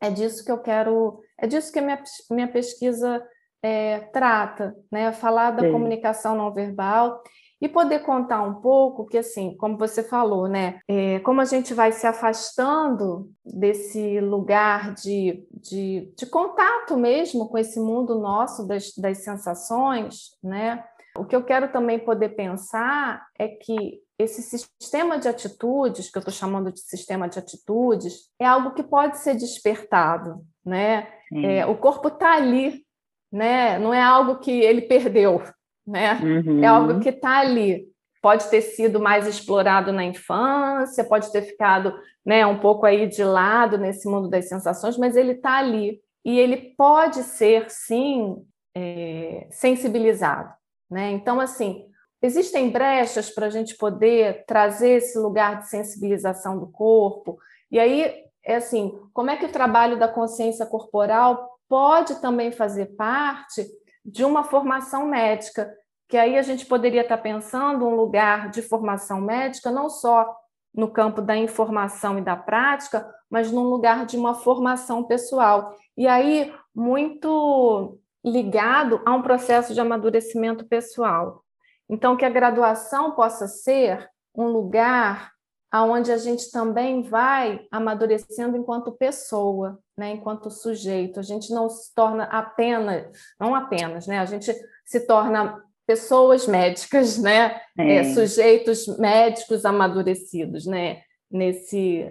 [0.00, 3.26] é disso que eu quero, é disso que a minha, minha pesquisa
[3.62, 5.12] é, trata, né?
[5.12, 5.72] Falar da Sim.
[5.72, 7.22] comunicação não verbal
[7.60, 11.72] e poder contar um pouco que, assim, como você falou, né, é, como a gente
[11.72, 18.92] vai se afastando desse lugar de, de, de contato mesmo com esse mundo nosso das,
[18.96, 20.84] das sensações, né,
[21.16, 26.20] o que eu quero também poder pensar é que esse sistema de atitudes, que eu
[26.20, 31.08] estou chamando de sistema de atitudes, é algo que pode ser despertado, né?
[31.34, 32.85] É, o corpo está ali,
[33.32, 33.78] né?
[33.78, 35.42] Não é algo que ele perdeu,
[35.86, 36.14] né?
[36.22, 36.62] Uhum.
[36.62, 37.86] É algo que está ali.
[38.22, 43.22] Pode ter sido mais explorado na infância, pode ter ficado né, um pouco aí de
[43.22, 46.00] lado nesse mundo das sensações, mas ele está ali.
[46.24, 50.52] E ele pode ser, sim, é, sensibilizado.
[50.90, 51.12] Né?
[51.12, 51.86] Então, assim,
[52.20, 57.38] existem brechas para a gente poder trazer esse lugar de sensibilização do corpo.
[57.70, 58.12] E aí,
[58.44, 63.66] é assim, como é que o trabalho da consciência corporal pode também fazer parte
[64.04, 65.72] de uma formação médica,
[66.08, 70.34] que aí a gente poderia estar pensando um lugar de formação médica não só
[70.72, 75.74] no campo da informação e da prática, mas num lugar de uma formação pessoal.
[75.96, 81.42] E aí, muito ligado a um processo de amadurecimento pessoal.
[81.88, 85.32] Então, que a graduação possa ser um lugar
[85.76, 91.20] aonde a gente também vai amadurecendo enquanto pessoa, né, enquanto sujeito.
[91.20, 93.06] A gente não se torna apenas,
[93.38, 94.50] não apenas, né, a gente
[94.86, 97.96] se torna pessoas médicas, né, é.
[97.96, 102.10] É, sujeitos médicos amadurecidos, né, nesse,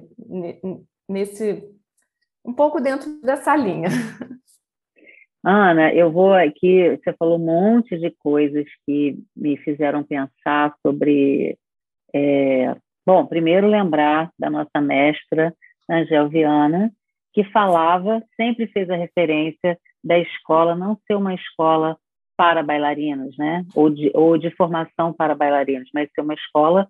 [1.10, 1.68] nesse,
[2.46, 3.90] um pouco dentro dessa linha.
[5.44, 11.58] Ana, eu vou aqui, você falou um monte de coisas que me fizeram pensar sobre
[12.14, 15.54] é, Bom, primeiro lembrar da nossa mestra
[15.90, 16.92] Angel Viana,
[17.34, 21.98] que falava, sempre fez a referência da escola não ser uma escola
[22.38, 23.64] para bailarinos, né?
[23.76, 26.88] Ou de, ou de formação para bailarinos, mas ser uma escola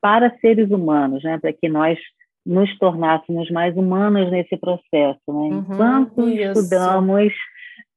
[0.00, 1.38] para seres humanos, né?
[1.38, 1.98] Para que nós
[2.44, 5.34] nos tornássemos mais humanos nesse processo, né?
[5.34, 6.60] Uhum, Enquanto isso.
[6.60, 7.32] estudamos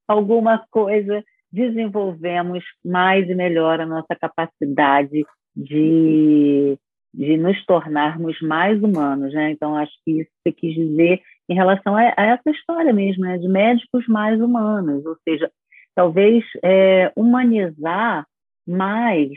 [0.08, 6.78] alguma coisa, desenvolvemos mais e melhor a nossa capacidade de
[7.14, 9.52] de nos tornarmos mais humanos, né?
[9.52, 13.38] Então acho que isso você quis dizer em relação a, a essa história mesmo, né?
[13.38, 15.52] De médicos mais humanos, ou seja,
[15.94, 18.26] talvez é, humanizar
[18.68, 19.32] mais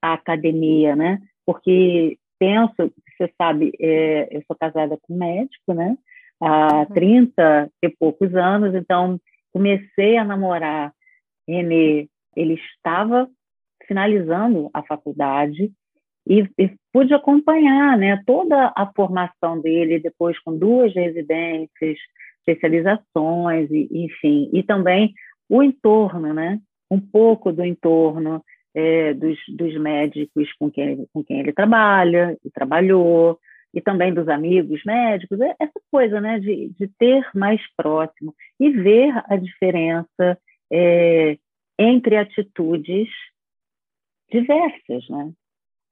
[0.00, 1.20] a academia, né?
[1.44, 5.96] Porque penso, você sabe, é, eu sou casada com um médico, né?
[6.40, 6.86] Há uhum.
[6.86, 9.18] 30 e poucos anos, então
[9.52, 10.92] comecei a namorar
[11.48, 13.28] Renê, ele estava
[13.86, 15.72] finalizando a faculdade
[16.26, 21.98] e, e, pude acompanhar né, toda a formação dele, depois com duas residências,
[22.40, 25.14] especializações, e, enfim, e também
[25.48, 26.60] o entorno, né,
[26.90, 28.42] um pouco do entorno
[28.74, 33.38] é, dos, dos médicos com quem, com quem ele trabalha e trabalhou,
[33.72, 38.70] e também dos amigos médicos, é essa coisa né, de, de ter mais próximo e
[38.70, 40.38] ver a diferença
[40.72, 41.36] é,
[41.78, 43.08] entre atitudes
[44.30, 45.30] diversas, né?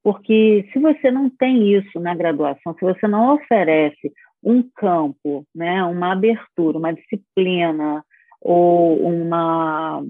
[0.05, 5.82] Porque se você não tem isso na graduação, se você não oferece um campo, né,
[5.82, 8.05] uma abertura, uma disciplina
[8.38, 10.05] ou uma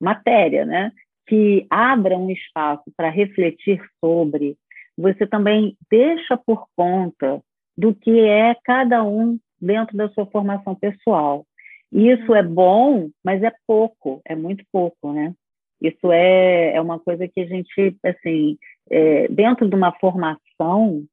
[0.00, 0.90] matéria, né,
[1.26, 4.56] que abra um espaço para refletir sobre,
[4.96, 7.42] você também deixa por conta
[7.76, 11.44] do que é cada um dentro da sua formação pessoal.
[11.92, 15.34] Isso é bom, mas é pouco, é muito pouco, né?
[15.80, 18.58] Isso é, é uma coisa que a gente, assim,
[18.90, 21.04] é, dentro de uma formação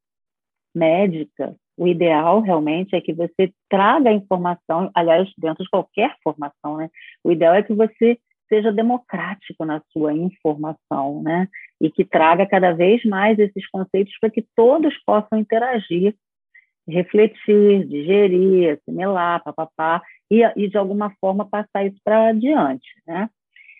[0.75, 6.77] médica, o ideal realmente é que você traga a informação, aliás, dentro de qualquer formação,
[6.77, 6.89] né?
[7.23, 8.17] O ideal é que você
[8.49, 11.47] seja democrático na sua informação, né?
[11.79, 16.15] E que traga cada vez mais esses conceitos para que todos possam interagir,
[16.87, 20.01] refletir, digerir, assimilar, papapá,
[20.31, 23.29] e, e de alguma forma passar isso para adiante, né?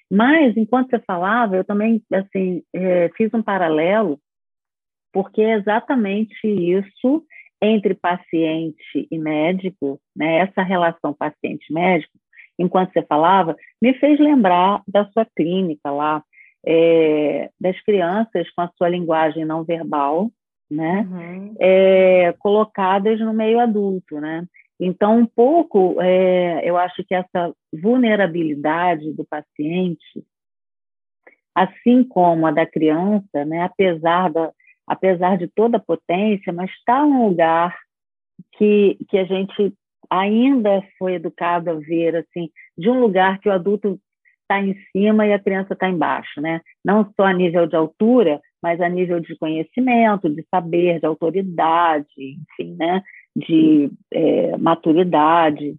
[0.10, 4.20] Mas, enquanto você falava, eu também, assim, é, fiz um paralelo,
[5.12, 7.26] porque é exatamente isso
[7.62, 12.14] entre paciente e médico, né, essa relação paciente-médico,
[12.58, 16.24] enquanto você falava, me fez lembrar da sua clínica lá,
[16.66, 20.30] é, das crianças com a sua linguagem não verbal,
[20.70, 21.55] né, uhum.
[21.60, 24.45] é, colocadas no meio adulto, né.
[24.80, 30.23] Então, um pouco, é, eu acho que essa vulnerabilidade do paciente,
[31.55, 34.51] assim como a da criança, né, apesar da,
[34.86, 37.75] apesar de toda a potência, mas está um lugar
[38.57, 39.73] que, que a gente
[40.09, 43.99] ainda foi educado a ver, assim, de um lugar que o adulto
[44.41, 46.61] está em cima e a criança está embaixo, né?
[46.86, 52.07] Não só a nível de altura, mas a nível de conhecimento, de saber, de autoridade,
[52.17, 53.01] enfim, né?
[53.38, 55.76] De é, maturidade.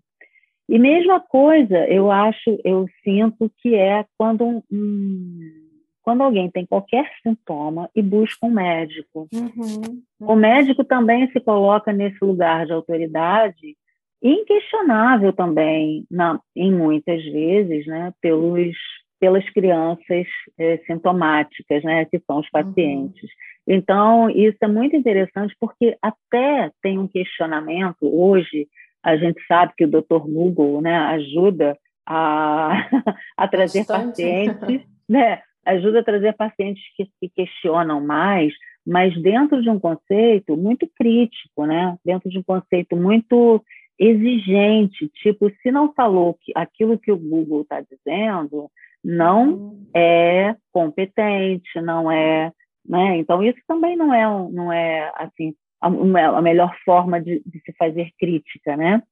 [0.69, 5.69] E mesma coisa, eu acho, eu sinto que é quando um, um
[6.09, 9.29] quando alguém tem qualquer sintoma e busca um médico.
[9.31, 10.27] Uhum, uhum.
[10.27, 13.77] O médico também se coloca nesse lugar de autoridade
[14.23, 18.75] inquestionável também, na, em muitas vezes, né, pelos,
[19.21, 20.27] pelas crianças
[20.59, 22.51] é, sintomáticas, né, que são os uhum.
[22.53, 23.23] pacientes.
[23.23, 23.48] Uhum.
[23.71, 28.67] Então, isso é muito interessante porque até tem um questionamento, hoje
[29.05, 30.27] a gente sabe que o Dr.
[30.27, 32.89] Google né, ajuda a,
[33.37, 34.23] a trazer Bastante.
[34.23, 38.55] pacientes, né, ajuda a trazer pacientes que se questionam mais,
[38.87, 41.95] mas dentro de um conceito muito crítico, né?
[42.03, 43.63] Dentro de um conceito muito
[43.99, 48.71] exigente, tipo, se não falou que aquilo que o Google está dizendo,
[49.05, 49.87] não uhum.
[49.95, 52.51] é competente, não é,
[52.89, 53.19] né?
[53.19, 57.73] Então isso também não é, não é assim a, a melhor forma de, de se
[57.75, 59.03] fazer crítica, né?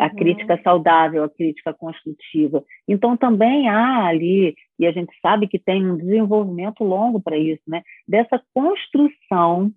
[0.00, 0.14] a uhum.
[0.14, 2.64] crítica saudável, a crítica construtiva.
[2.88, 7.62] Então, também há ali, e a gente sabe que tem um desenvolvimento longo para isso,
[7.66, 7.82] né?
[8.08, 9.70] dessa construção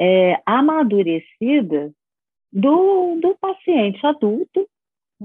[0.00, 1.92] é, amadurecida
[2.52, 4.66] do, do paciente adulto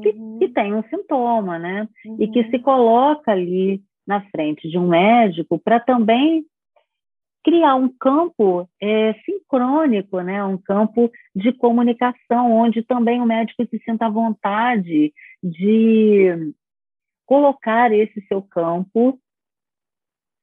[0.02, 0.38] que, uhum.
[0.40, 1.88] que tem um sintoma, né?
[2.06, 2.18] Uhum.
[2.20, 2.62] E que se uhum.
[2.62, 6.46] coloca ali na frente de um médico para também
[7.48, 10.44] criar um campo é, sincrônico, né?
[10.44, 16.54] um campo de comunicação, onde também o médico se sinta à vontade de
[17.26, 19.18] colocar esse seu campo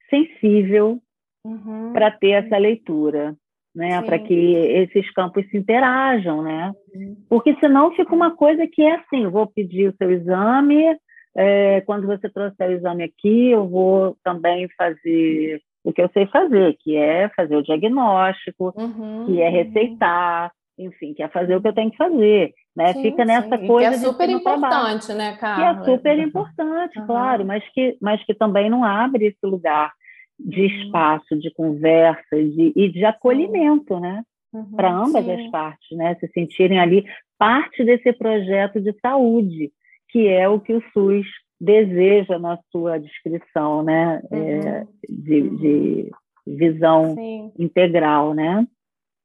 [0.08, 0.98] sensível
[1.44, 1.92] uhum.
[1.92, 3.36] para ter essa leitura,
[3.74, 4.00] né?
[4.00, 6.72] para que esses campos se interajam, né?
[6.94, 7.16] Uhum.
[7.28, 10.96] porque senão fica uma coisa que é assim, vou pedir o seu exame,
[11.36, 16.26] é, quando você trouxer o exame aqui, eu vou também fazer o que eu sei
[16.26, 21.60] fazer, que é fazer o diagnóstico, uhum, que é receitar, enfim, que é fazer o
[21.60, 22.92] que eu tenho que fazer, né?
[22.94, 23.66] Sim, Fica nessa sim.
[23.66, 25.84] coisa que é super importante, né, Carla?
[25.84, 27.06] Que é super importante, uhum.
[27.06, 29.92] claro, mas que, mas que também não abre esse lugar
[30.40, 30.66] de uhum.
[30.66, 34.22] espaço, de conversa de, e de acolhimento, né?
[34.52, 35.32] Uhum, Para ambas sim.
[35.32, 36.14] as partes, né?
[36.16, 37.04] Se sentirem ali
[37.38, 39.70] parte desse projeto de saúde,
[40.08, 41.26] que é o que o SUS
[41.60, 44.68] deseja na sua descrição, né, é, uhum.
[44.68, 46.10] é, de, de,
[46.46, 47.52] visão Sim.
[47.58, 48.66] integral, né?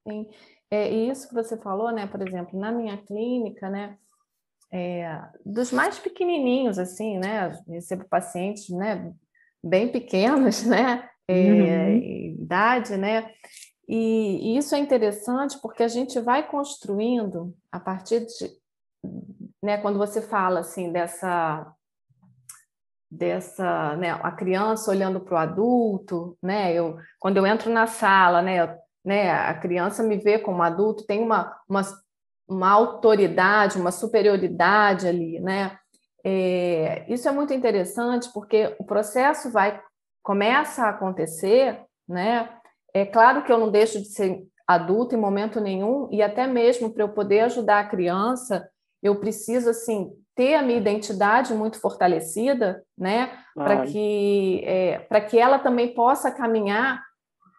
[0.08, 0.26] Sim,
[0.72, 3.98] é, e isso que você falou, né, por exemplo, na minha clínica, né,
[4.72, 9.12] é, dos mais pequenininhos, assim, né, recebo pacientes, né,
[9.64, 11.98] bem pequenos, né, é, uhum.
[12.42, 13.30] idade, né,
[13.88, 18.50] e, e isso é interessante porque a gente vai construindo a partir de,
[19.64, 21.76] né, quando você fala assim dessa
[23.10, 26.74] dessa, né, a criança olhando para o adulto, né?
[26.74, 28.70] Eu, quando eu entro na sala, né, eu,
[29.04, 31.82] né, a criança me vê como adulto, tem uma, uma,
[32.48, 35.78] uma autoridade, uma superioridade ali, né?
[36.24, 39.82] É, isso é muito interessante porque o processo vai
[40.22, 42.50] começa a acontecer, né?
[42.94, 46.92] é claro que eu não deixo de ser adulto em momento nenhum, e até mesmo
[46.92, 48.70] para eu poder ajudar a criança,
[49.02, 53.38] eu preciso, assim, ter a minha identidade muito fortalecida, né?
[53.54, 57.04] Para que, é, para que ela também possa caminhar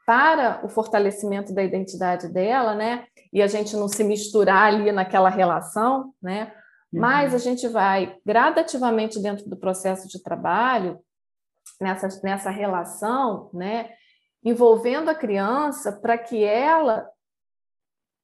[0.07, 3.07] para o fortalecimento da identidade dela, né?
[3.33, 6.53] E a gente não se misturar ali naquela relação, né?
[6.93, 7.01] Uhum.
[7.01, 10.99] Mas a gente vai gradativamente dentro do processo de trabalho,
[11.81, 13.91] nessa, nessa relação, né?
[14.43, 17.07] Envolvendo a criança para que ela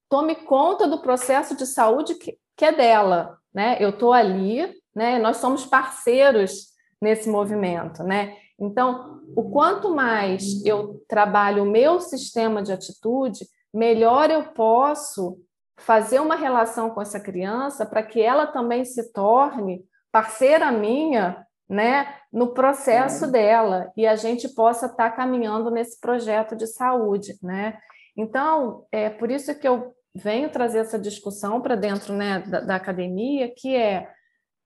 [0.08, 3.78] tome conta do processo de saúde que, que é dela, né?
[3.80, 5.18] Eu estou ali, né?
[5.18, 6.66] Nós somos parceiros
[7.00, 8.36] nesse movimento, né?
[8.60, 15.38] Então, o quanto mais eu trabalho o meu sistema de atitude, melhor eu posso
[15.78, 19.82] fazer uma relação com essa criança para que ela também se torne
[20.12, 23.28] parceira minha, né, no processo é.
[23.28, 27.76] dela e a gente possa estar tá caminhando nesse projeto de saúde, né?
[28.16, 32.76] Então, é por isso que eu venho trazer essa discussão para dentro né, da, da,
[32.76, 34.08] academia, que é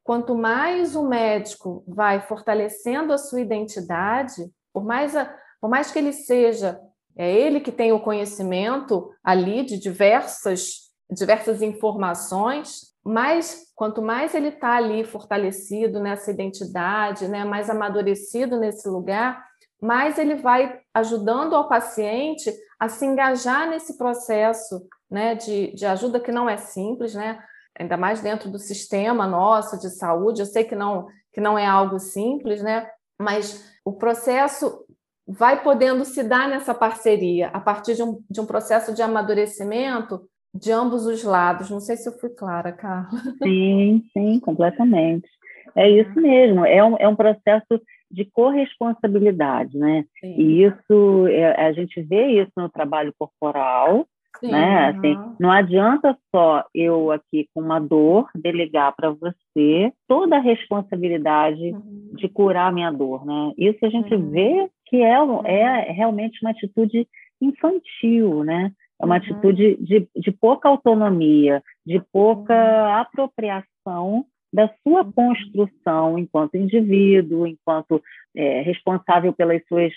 [0.03, 5.99] quanto mais o médico vai fortalecendo a sua identidade, por mais, a, por mais que
[5.99, 6.81] ele seja,
[7.17, 14.49] é ele que tem o conhecimento ali de diversas, diversas informações, mas quanto mais ele
[14.49, 19.45] está ali fortalecido nessa identidade, né, mais amadurecido nesse lugar,
[19.81, 26.21] mais ele vai ajudando ao paciente a se engajar nesse processo né, de, de ajuda
[26.21, 27.43] que não é simples, né?
[27.79, 30.41] ainda mais dentro do sistema nosso de saúde.
[30.41, 32.87] Eu sei que não, que não é algo simples, né?
[33.21, 34.85] mas o processo
[35.29, 40.23] vai podendo se dar nessa parceria a partir de um, de um processo de amadurecimento
[40.53, 41.71] de ambos os lados.
[41.71, 43.21] Não sei se eu fui clara, Carla.
[43.43, 45.29] Sim, sim, completamente.
[45.77, 47.81] É isso mesmo, é um, é um processo
[48.11, 50.05] de corresponsabilidade, né?
[50.21, 50.35] Sim.
[50.37, 54.05] E isso, é, a gente vê isso no trabalho corporal,
[54.39, 54.89] Sim, né?
[54.89, 61.73] Assim, não adianta só eu aqui com uma dor delegar para você toda a responsabilidade
[61.73, 62.11] uhum.
[62.15, 63.53] de curar a minha dor, né?
[63.59, 64.31] Isso a gente uhum.
[64.31, 67.07] vê que é, é realmente uma atitude
[67.41, 68.73] infantil, né?
[69.01, 69.21] É uma uhum.
[69.21, 72.95] atitude de, de pouca autonomia, de pouca uhum.
[72.95, 75.13] apropriação da sua uhum.
[75.13, 78.03] construção enquanto indivíduo, enquanto
[78.35, 79.93] é, responsável pelas suas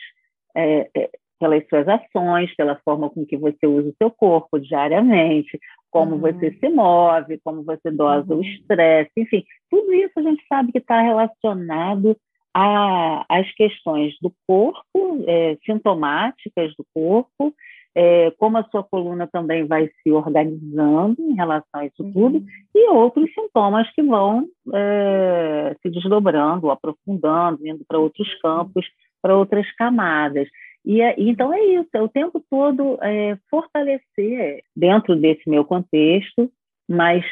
[0.55, 1.09] é
[1.43, 5.59] pelas suas ações, pela forma com que você usa o seu corpo diariamente,
[5.91, 6.21] como uhum.
[6.21, 8.39] você se move, como você dosa uhum.
[8.39, 12.15] o estresse, enfim, tudo isso a gente sabe que está relacionado
[12.53, 17.53] às questões do corpo, é, sintomáticas do corpo,
[17.95, 22.13] é, como a sua coluna também vai se organizando em relação a isso uhum.
[22.13, 28.39] tudo, e outros sintomas que vão é, se desdobrando, aprofundando, indo para outros uhum.
[28.41, 28.85] campos,
[29.21, 30.47] para outras camadas.
[30.85, 36.51] E, é, então é isso, é o tempo todo é, fortalecer dentro desse meu contexto,
[36.89, 37.23] mas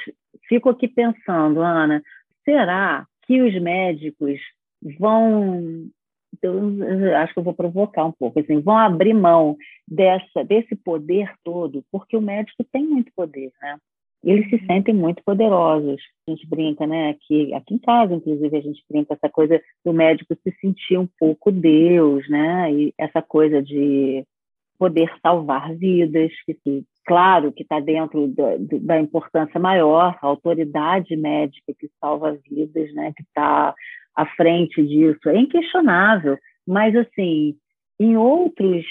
[0.47, 2.01] fico aqui pensando, Ana,
[2.45, 4.39] será que os médicos
[4.97, 5.89] vão
[7.21, 11.83] acho que eu vou provocar um pouco, assim, vão abrir mão dessa, desse poder todo,
[11.91, 13.77] porque o médico tem muito poder, né?
[14.23, 16.01] Eles se sentem muito poderosos.
[16.27, 17.09] A gente brinca, né?
[17.09, 21.07] Aqui, aqui em casa, inclusive, a gente brinca essa coisa do médico se sentir um
[21.19, 22.71] pouco Deus, né?
[22.71, 24.23] E essa coisa de
[24.77, 31.15] poder salvar vidas, que, que claro que está dentro da, da, importância maior, a autoridade
[31.15, 33.13] médica que salva vidas, né?
[33.15, 33.73] Que está
[34.15, 36.37] à frente disso, é inquestionável.
[36.67, 37.55] Mas assim,
[37.99, 38.85] em outros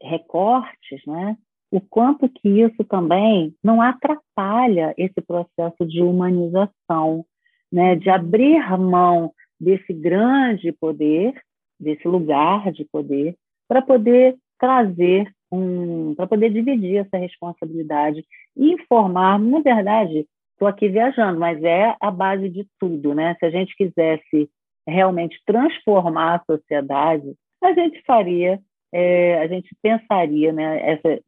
[0.00, 1.36] recortes, né?
[1.74, 7.26] O quanto que isso também não atrapalha esse processo de humanização,
[7.70, 11.34] né, de abrir mão desse grande poder,
[11.80, 13.34] desse lugar de poder,
[13.66, 18.24] para poder trazer um, para poder dividir essa responsabilidade
[18.56, 23.34] e informar, na verdade, estou aqui viajando, mas é a base de tudo, né?
[23.40, 24.48] Se a gente quisesse
[24.86, 28.60] realmente transformar a sociedade, a gente faria,
[28.92, 30.92] é, a gente pensaria, né?
[30.92, 31.20] Essa,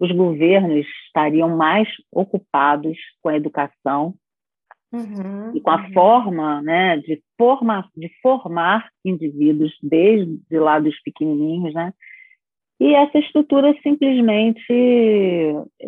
[0.00, 4.14] os governos estariam mais ocupados com a educação
[4.90, 5.92] uhum, e com a uhum.
[5.92, 11.92] forma né, de, forma, de formar indivíduos desde lá dos pequenininhos, né?
[12.80, 14.72] E essa estrutura simplesmente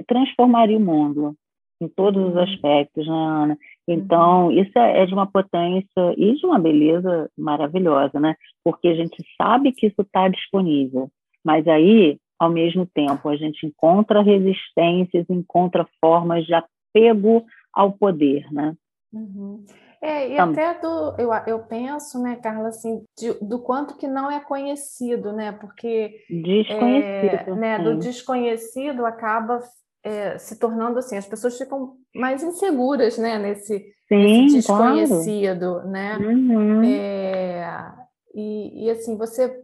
[0.06, 1.34] transformaria o mundo
[1.80, 2.42] em todos os uhum.
[2.42, 3.58] aspectos, né, Ana?
[3.88, 4.52] Então, uhum.
[4.52, 8.36] isso é, é de uma potência e de uma beleza maravilhosa, né?
[8.62, 11.10] Porque a gente sabe que isso está disponível,
[11.42, 13.28] mas aí ao mesmo tempo.
[13.28, 18.74] A gente encontra resistências, encontra formas de apego ao poder, né?
[19.12, 19.64] Uhum.
[20.02, 24.28] É, e até do, eu, eu penso, né, Carla, assim, de, do quanto que não
[24.28, 25.52] é conhecido, né?
[25.52, 29.60] Porque desconhecido, é, né, do desconhecido acaba
[30.02, 33.78] é, se tornando assim, as pessoas ficam mais inseguras, né, nesse,
[34.08, 35.88] sim, nesse desconhecido, claro.
[35.88, 36.16] né?
[36.16, 36.82] Uhum.
[36.82, 37.92] É,
[38.34, 39.62] e, e assim, você,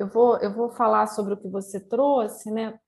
[0.00, 2.78] eu vou, eu vou falar sobre o que você trouxe, né?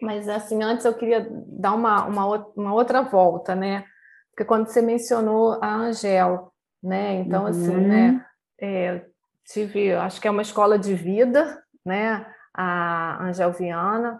[0.00, 3.84] Mas assim, antes eu queria dar uma, uma, uma outra volta, né?
[4.30, 6.50] Porque quando você mencionou a Angel,
[6.82, 7.16] né?
[7.16, 7.48] Então, uhum.
[7.48, 8.26] assim, né?
[8.58, 9.04] É,
[9.44, 12.26] tive, acho que é uma escola de vida, né?
[12.54, 14.18] A Angel Viana.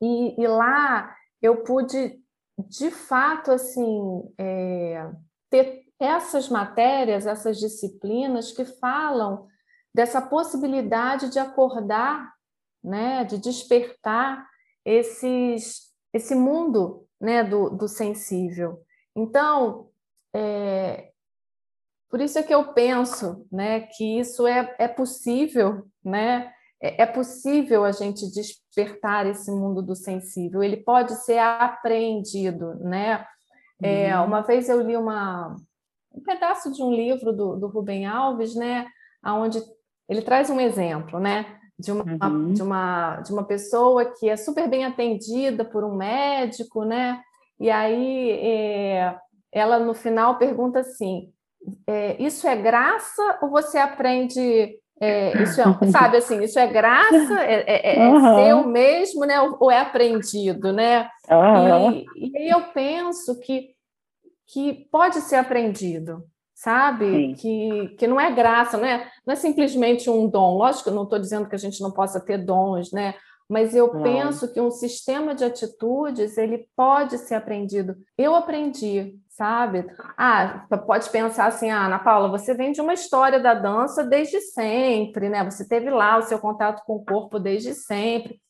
[0.00, 2.18] E, e lá eu pude,
[2.58, 5.08] de fato, assim, é,
[5.48, 9.46] ter essas matérias, essas disciplinas que falam
[9.94, 12.32] dessa possibilidade de acordar,
[12.82, 13.24] né?
[13.24, 14.46] De despertar
[14.84, 18.82] esses, esse mundo né, do, do sensível.
[19.14, 19.88] Então,
[20.34, 21.12] é,
[22.10, 26.52] por isso é que eu penso né, que isso é, é possível, né?
[26.82, 33.24] É, é possível a gente despertar esse mundo do sensível, ele pode ser apreendido, né?
[33.82, 34.26] É, uhum.
[34.26, 35.56] uma vez eu li uma,
[36.12, 38.86] um pedaço de um livro do, do Rubem Alves, né?
[39.24, 39.60] Onde
[40.12, 41.46] ele traz um exemplo, né?
[41.78, 42.52] De uma, uhum.
[42.52, 47.20] de, uma, de uma pessoa que é super bem atendida por um médico, né?
[47.58, 49.16] E aí é,
[49.50, 51.32] ela no final pergunta assim:
[51.86, 54.78] é, isso é graça ou você aprende?
[55.00, 58.36] É, isso é, sabe assim, isso é graça, é, é, uhum.
[58.36, 59.40] seu mesmo, né?
[59.40, 61.08] Ou é aprendido, né?
[61.30, 61.90] Uhum.
[61.90, 63.70] E, e aí eu penso que,
[64.46, 66.22] que pode ser aprendido,
[66.62, 67.34] sabe?
[67.34, 70.56] Que, que não é graça, não é, não é simplesmente um dom.
[70.56, 73.14] Lógico, eu não estou dizendo que a gente não possa ter dons, né?
[73.52, 74.02] mas eu não.
[74.02, 77.94] penso que um sistema de atitudes ele pode ser aprendido.
[78.16, 79.84] Eu aprendi, sabe?
[80.16, 84.40] Ah, pode pensar assim, ah, Ana Paula, você vem de uma história da dança desde
[84.40, 85.44] sempre, né?
[85.44, 88.40] Você teve lá o seu contato com o corpo desde sempre.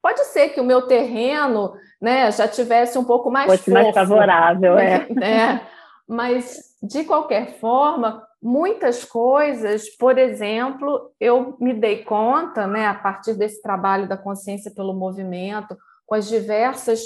[0.00, 4.78] Pode ser que o meu terreno, né, já tivesse um pouco mais Fosse mais favorável,
[4.78, 5.08] é.
[5.10, 5.66] Né?
[6.06, 13.34] Mas de qualquer forma, muitas coisas, por exemplo, eu me dei conta, né, a partir
[13.34, 15.76] desse trabalho da consciência pelo movimento,
[16.06, 17.00] com as diversas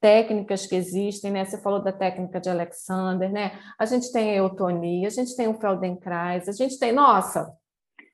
[0.00, 1.44] técnicas que existem, né?
[1.44, 3.52] Você falou da técnica de Alexander, né?
[3.78, 7.48] A gente tem a eutonia, a gente tem o Feldenkrais, a gente tem, nossa,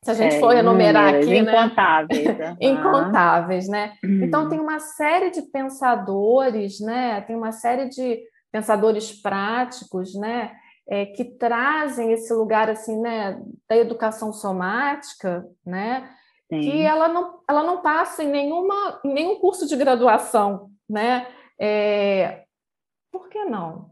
[0.04, 1.52] se a gente é, for enumerar aqui, né?
[1.52, 2.56] incontáveis, né?
[2.60, 3.94] incontáveis, né?
[4.04, 4.24] Uhum.
[4.24, 7.22] Então tem uma série de pensadores, né?
[7.22, 8.20] Tem uma série de
[8.52, 10.52] pensadores práticos, né?
[10.88, 16.10] É, que trazem esse lugar assim, né, da educação somática, né,
[16.48, 16.60] Sim.
[16.60, 21.28] que ela não, ela não passa em nenhuma, em nenhum curso de graduação, né?
[21.60, 22.44] É,
[23.12, 23.90] por que não?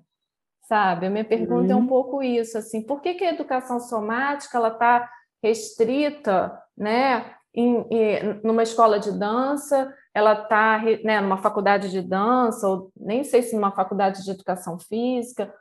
[0.63, 1.81] Sabe, a minha pergunta uhum.
[1.81, 5.09] é um pouco isso, assim, por que, que a educação somática ela está
[5.43, 12.67] restrita, né, em, em, numa escola de dança, ela está né, numa faculdade de dança,
[12.69, 15.53] ou nem sei se numa faculdade de educação física,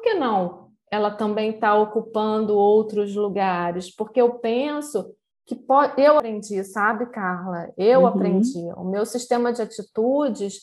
[0.00, 3.94] por que não ela também está ocupando outros lugares?
[3.94, 5.14] Porque eu penso
[5.46, 6.02] que pode...
[6.02, 7.72] eu aprendi, sabe, Carla?
[7.78, 8.06] Eu uhum.
[8.06, 8.72] aprendi.
[8.76, 10.62] O meu sistema de atitudes,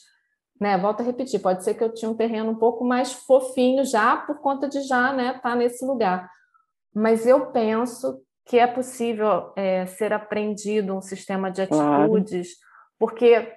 [0.59, 0.77] né?
[0.77, 4.17] Volto a repetir, pode ser que eu tinha um terreno um pouco mais fofinho já
[4.17, 6.29] por conta de já, né, estar tá nesse lugar.
[6.93, 12.97] Mas eu penso que é possível é, ser aprendido um sistema de atitudes, claro.
[12.99, 13.53] porque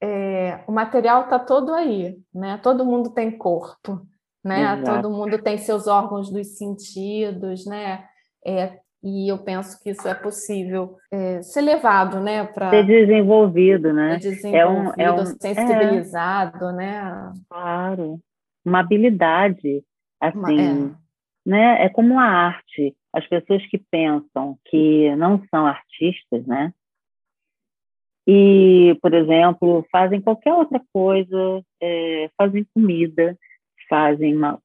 [0.00, 2.60] é, o material está todo aí, né?
[2.62, 4.06] Todo mundo tem corpo
[4.44, 4.62] né?
[4.62, 5.02] Exato.
[5.02, 8.04] Todo mundo tem seus órgãos dos sentidos, né?
[8.44, 13.92] É, e eu penso que isso é possível é, ser levado, né, para ser desenvolvido,
[13.92, 14.16] né?
[14.16, 17.32] Desenvolvido, é um, é um, sensibilizado, é, né?
[17.48, 18.20] Claro,
[18.64, 19.82] uma habilidade,
[20.20, 20.90] assim, é.
[21.44, 21.84] né?
[21.84, 22.96] É como a arte.
[23.12, 26.72] As pessoas que pensam que não são artistas, né?
[28.26, 33.36] E, por exemplo, fazem qualquer outra coisa, é, fazem comida,
[33.92, 34.58] fazem, uma,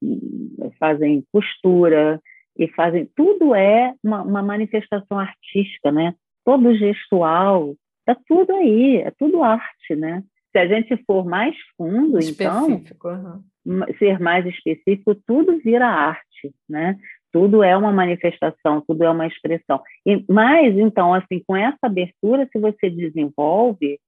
[0.78, 2.18] fazem costura
[2.56, 6.14] e fazem tudo é uma, uma manifestação artística, né?
[6.46, 7.74] Todo gestual,
[8.06, 10.24] tá tudo aí, é tudo arte, né?
[10.50, 13.84] Se a gente for mais fundo, então, específico, então, uhum.
[13.98, 16.96] ser mais específico, tudo vira arte, né?
[17.30, 19.82] Tudo é uma manifestação, tudo é uma expressão.
[20.06, 24.00] E, mas, então, assim, com essa abertura, se você desenvolve,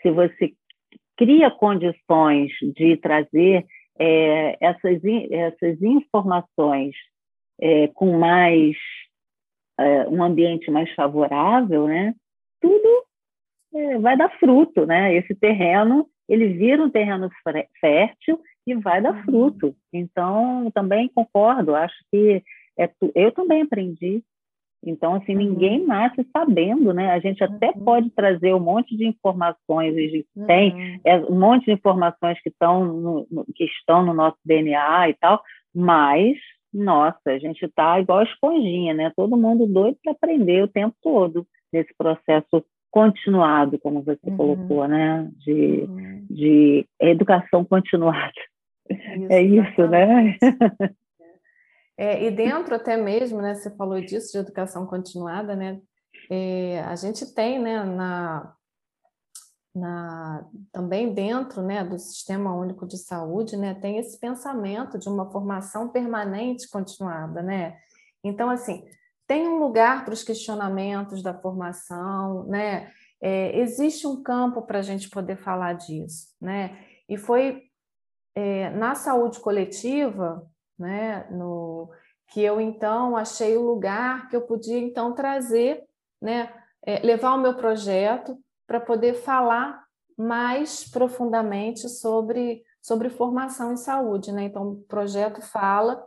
[0.00, 0.54] se você
[1.16, 3.66] cria condições de trazer
[3.98, 6.94] é, essas, essas informações
[7.60, 8.76] é, com mais
[9.78, 12.14] é, um ambiente mais favorável, né?
[12.60, 13.04] Tudo
[13.74, 15.14] é, vai dar fruto, né?
[15.14, 17.28] Esse terreno ele vira um terreno
[17.80, 19.22] fértil e vai dar uhum.
[19.24, 19.76] fruto.
[19.92, 22.42] Então, também concordo, acho que
[22.78, 24.22] é eu também aprendi.
[24.86, 25.38] Então, assim, uhum.
[25.38, 27.12] ninguém nasce sabendo, né?
[27.12, 27.84] A gente até uhum.
[27.84, 30.46] pode trazer um monte de informações, a gente uhum.
[30.46, 35.08] tem é, um monte de informações que estão no, no, que estão no nosso DNA
[35.10, 35.42] e tal,
[35.74, 36.36] mas,
[36.72, 39.12] nossa, a gente está igual a esponjinha, né?
[39.16, 44.36] Todo mundo doido para aprender o tempo todo nesse processo continuado, como você uhum.
[44.36, 45.28] colocou, né?
[45.44, 46.26] De, uhum.
[46.30, 48.32] de educação continuada.
[48.88, 50.36] Isso, é isso, né?
[51.96, 53.54] É, e dentro até mesmo, né?
[53.54, 55.80] Você falou disso de educação continuada, né?
[56.30, 57.84] É, a gente tem, né?
[57.84, 58.54] Na,
[59.74, 65.28] na, também dentro né, do Sistema Único de Saúde, né, tem esse pensamento de uma
[65.32, 67.76] formação permanente continuada, né?
[68.22, 68.84] Então, assim,
[69.26, 72.90] tem um lugar para os questionamentos da formação, né?
[73.20, 76.78] É, existe um campo para a gente poder falar disso, né?
[77.08, 77.62] E foi
[78.34, 80.46] é, na saúde coletiva,
[80.78, 81.90] né, no,
[82.28, 85.84] que eu então achei o lugar que eu podia então trazer,
[86.20, 86.52] né,
[86.84, 89.84] é, levar o meu projeto para poder falar
[90.16, 94.44] mais profundamente sobre, sobre formação em saúde, né?
[94.44, 96.06] Então o projeto fala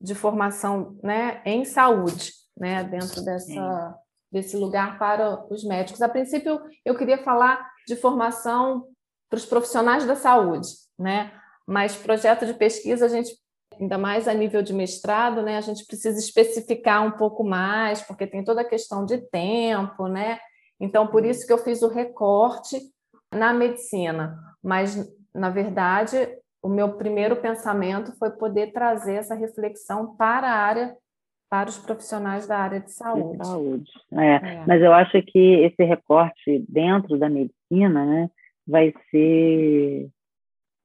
[0.00, 3.98] de formação, né, em saúde, né, dentro dessa
[4.30, 6.02] desse lugar para os médicos.
[6.02, 8.86] A princípio eu queria falar de formação
[9.30, 10.68] para os profissionais da saúde,
[10.98, 11.32] né?
[11.66, 13.30] Mas projeto de pesquisa a gente
[13.78, 15.56] ainda mais a nível de mestrado, né?
[15.56, 20.38] A gente precisa especificar um pouco mais, porque tem toda a questão de tempo, né?
[20.80, 22.78] Então por isso que eu fiz o recorte
[23.32, 26.16] na medicina, mas na verdade
[26.62, 30.96] o meu primeiro pensamento foi poder trazer essa reflexão para a área
[31.48, 33.38] para os profissionais da área de saúde.
[33.38, 33.90] De saúde.
[34.12, 34.64] É, é.
[34.66, 38.30] Mas eu acho que esse recorte dentro da medicina, né,
[38.66, 40.08] vai ser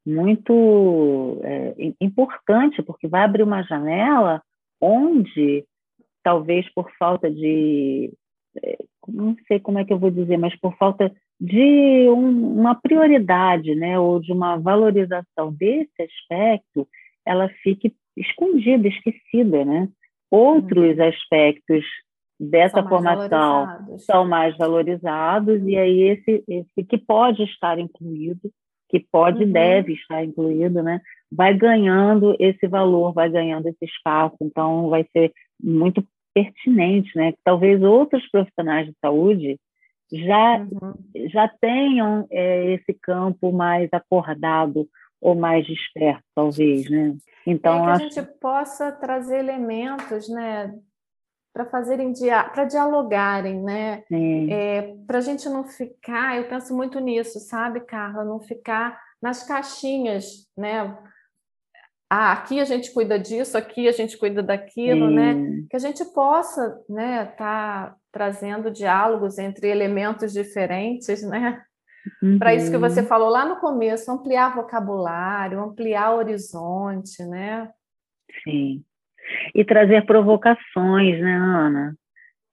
[0.06, 4.41] muito é, importante, porque vai abrir uma janela
[4.80, 5.64] onde,
[6.24, 8.12] talvez por falta de.
[8.64, 8.78] É,
[9.08, 13.74] não sei como é que eu vou dizer, mas por falta de um, uma prioridade,
[13.74, 16.88] né, ou de uma valorização desse aspecto,
[17.26, 19.89] ela fique escondida, esquecida, né?
[20.30, 21.08] Outros uhum.
[21.08, 21.84] aspectos
[22.39, 28.52] dessa são formação são mais valorizados e aí esse, esse que pode estar incluído,
[28.92, 29.52] que pode e uhum.
[29.54, 35.32] deve estar incluído, né, vai ganhando esse valor, vai ganhando esse espaço, então vai ser
[35.64, 39.58] muito pertinente, né, que talvez outros profissionais de saúde
[40.12, 40.94] já uhum.
[41.30, 44.86] já tenham é, esse campo mais acordado
[45.22, 47.16] ou mais desperto, talvez, né?
[47.48, 48.06] Então é que acho...
[48.06, 50.74] a gente possa trazer elementos, né,
[51.54, 52.14] para fazerem
[52.54, 54.04] para dialogarem, né?
[54.49, 59.43] É, para a gente não ficar, eu penso muito nisso, sabe, Carla, não ficar nas
[59.43, 60.97] caixinhas, né?
[62.10, 65.64] Ah, aqui a gente cuida disso, aqui a gente cuida daquilo, né?
[65.70, 71.62] Que a gente possa, né, tá trazendo diálogos entre elementos diferentes, né?
[72.22, 72.38] Uhum.
[72.38, 73.08] Para isso que você uhum.
[73.08, 77.70] falou lá no começo, ampliar vocabulário, ampliar horizonte, né?
[78.43, 78.84] Sim.
[79.56, 81.96] E trazer provocações, né, Ana?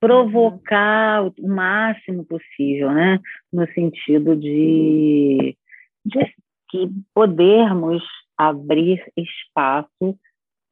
[0.01, 1.33] Provocar uhum.
[1.41, 3.19] o máximo possível, né?
[3.53, 5.57] No sentido de,
[6.05, 6.35] de
[6.71, 8.03] que podermos
[8.37, 10.17] abrir espaço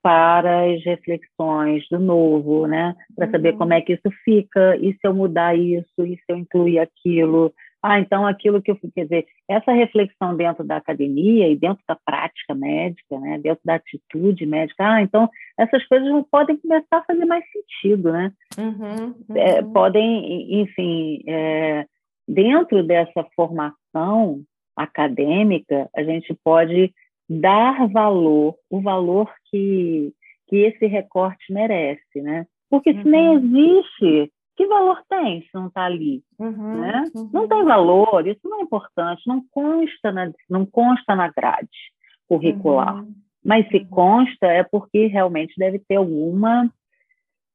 [0.02, 2.94] para as reflexões do novo, né?
[3.16, 6.36] Para saber como é que isso fica, e se eu mudar isso, e se eu
[6.36, 7.52] incluir aquilo,
[7.88, 11.94] ah, então aquilo que eu quer dizer, essa reflexão dentro da academia e dentro da
[11.94, 17.24] prática médica, né, dentro da atitude médica, ah, então essas coisas podem começar a fazer
[17.24, 18.32] mais sentido, né?
[18.58, 19.36] Uhum, uhum.
[19.36, 21.86] É, podem, enfim, é,
[22.26, 24.42] dentro dessa formação
[24.76, 26.92] acadêmica, a gente pode
[27.28, 30.12] dar valor, o valor que,
[30.48, 32.46] que esse recorte merece, né?
[32.68, 33.36] Porque se nem uhum.
[33.36, 36.22] existe, que valor tem se não está ali?
[36.38, 37.04] Uhum, né?
[37.14, 37.30] Uhum.
[37.32, 41.68] Não tem valor, isso não é importante, não consta na, não consta na grade
[42.28, 43.02] curricular.
[43.02, 43.14] Uhum.
[43.44, 43.86] Mas se uhum.
[43.88, 46.70] consta é porque realmente deve ter alguma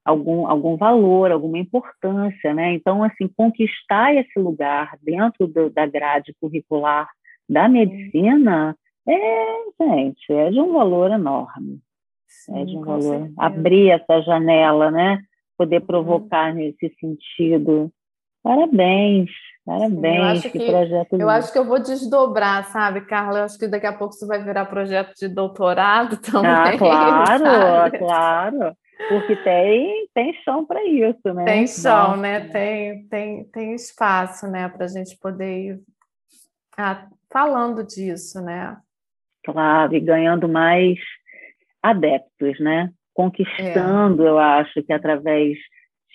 [0.03, 2.73] algum, algum valor, alguma importância, né?
[2.73, 7.07] Então, assim, conquistar esse lugar dentro do, da grade curricular
[7.47, 8.75] da medicina
[9.07, 11.79] é, gente, é de um valor enorme.
[12.27, 13.01] Sim, é de um valor.
[13.01, 13.33] Certeza.
[13.37, 15.19] Abrir essa janela, né?
[15.61, 15.85] Poder uhum.
[15.85, 17.91] provocar nesse sentido.
[18.41, 19.29] Parabéns,
[19.63, 21.23] parabéns, que, que, projeto lindo.
[21.23, 23.39] Eu acho que eu vou desdobrar, sabe, Carla?
[23.39, 26.49] Eu acho que daqui a pouco isso vai virar projeto de doutorado também.
[26.49, 27.97] Ah, claro, sabe?
[27.99, 28.77] claro.
[29.09, 31.45] Porque tem, tem chão para isso, né?
[31.45, 32.21] Tem chão, Nossa.
[32.21, 32.39] né?
[32.47, 35.79] Tem, tem, tem espaço, né, para a gente poder ir
[36.75, 38.75] Ah, falando disso, né?
[39.43, 40.97] Claro, e ganhando mais
[41.83, 42.91] adeptos, né?
[43.13, 44.29] Conquistando, é.
[44.29, 45.57] eu acho que através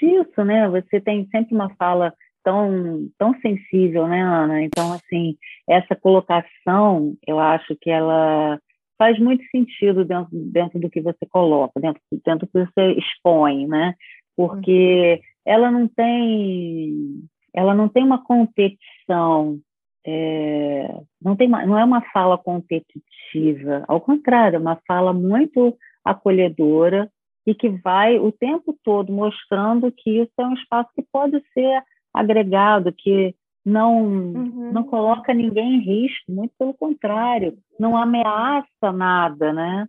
[0.01, 0.69] disso, né?
[0.69, 4.63] Você tem sempre uma fala tão, tão sensível, né, Ana?
[4.63, 5.37] Então, assim,
[5.69, 8.59] essa colocação, eu acho que ela
[8.99, 13.67] faz muito sentido dentro, dentro do que você coloca, dentro, dentro do que você expõe,
[13.67, 13.95] né?
[14.37, 15.53] Porque uhum.
[15.53, 17.27] ela não tem
[17.57, 19.59] ela não tem uma competição,
[20.07, 25.75] é, não, tem uma, não é uma fala competitiva, ao contrário, é uma fala muito
[26.07, 27.11] acolhedora
[27.47, 31.83] e que vai o tempo todo mostrando que isso é um espaço que pode ser
[32.15, 33.35] agregado, que
[33.65, 34.73] não, uhum.
[34.73, 39.89] não coloca ninguém em risco, muito pelo contrário, não ameaça nada, né?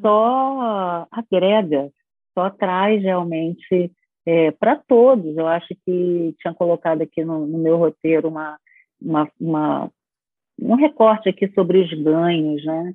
[0.00, 1.90] Só agrega,
[2.34, 3.90] só traz realmente
[4.26, 5.36] é, para todos.
[5.36, 8.58] Eu acho que tinha colocado aqui no, no meu roteiro uma,
[9.00, 9.90] uma, uma,
[10.60, 12.94] um recorte aqui sobre os ganhos, né?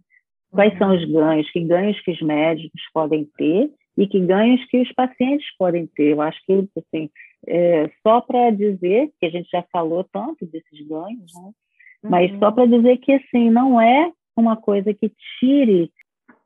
[0.53, 1.49] Quais são os ganhos?
[1.51, 6.11] Que ganhos que os médicos podem ter e que ganhos que os pacientes podem ter.
[6.11, 7.09] Eu acho que, assim,
[7.47, 11.51] é, só para dizer, que a gente já falou tanto desses ganhos, né?
[12.03, 12.39] mas uhum.
[12.39, 15.91] só para dizer que, assim, não é uma coisa que tire,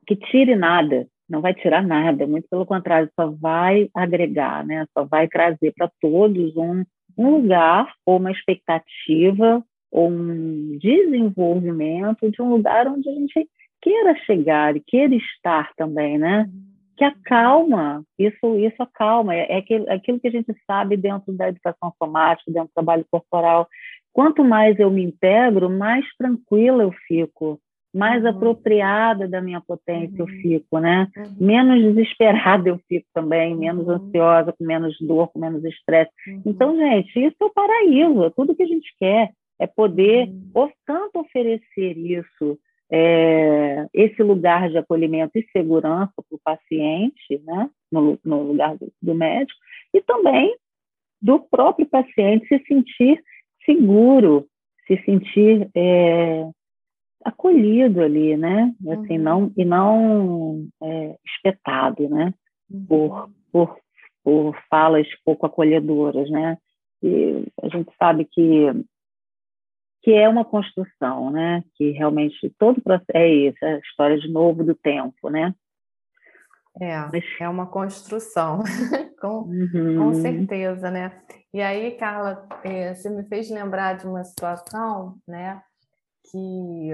[0.06, 4.86] que tire nada, não vai tirar nada, muito pelo contrário, só vai agregar, né?
[4.96, 6.82] Só vai trazer para todos um,
[7.16, 13.48] um lugar ou uma expectativa ou um desenvolvimento de um lugar onde a gente
[13.80, 16.48] queira chegar e queira estar também, né?
[16.96, 21.32] Que acalma, isso, isso acalma, é, é aquilo, é aquilo que a gente sabe dentro
[21.32, 23.68] da educação somática, dentro do trabalho corporal.
[24.12, 27.60] Quanto mais eu me integro, mais tranquila eu fico,
[27.94, 28.30] mais uhum.
[28.30, 30.28] apropriada da minha potência uhum.
[30.28, 31.08] eu fico, né?
[31.16, 31.36] Uhum.
[31.38, 33.94] Menos desesperada eu fico também, menos uhum.
[33.94, 36.10] ansiosa, com menos dor, com menos estresse.
[36.26, 36.42] Uhum.
[36.46, 40.70] Então, gente, isso é o paraíso, é tudo que a gente quer, é poder uhum.
[40.86, 42.58] tanto oferecer isso,
[42.90, 47.70] é, esse lugar de acolhimento e segurança para o paciente, né?
[47.90, 49.58] No, no lugar do, do médico,
[49.94, 50.54] e também
[51.20, 53.22] do próprio paciente se sentir
[53.64, 54.46] seguro,
[54.86, 56.48] se sentir é,
[57.24, 58.74] acolhido ali, né?
[58.88, 59.24] Assim, uhum.
[59.24, 62.32] não e não é, espetado, né?
[62.70, 62.86] Uhum.
[62.86, 63.78] Por, por,
[64.24, 66.56] por falas pouco acolhedoras, né?
[67.02, 68.66] E a gente sabe que
[70.08, 71.62] que é uma construção, né?
[71.74, 75.54] Que realmente todo o processo é isso, é a história de novo do tempo, né?
[76.80, 76.94] É,
[77.40, 78.62] é uma construção,
[79.20, 79.98] com, uhum.
[79.98, 81.20] com certeza, né?
[81.52, 85.60] E aí, Carla, é, você me fez lembrar de uma situação, né?
[86.30, 86.90] que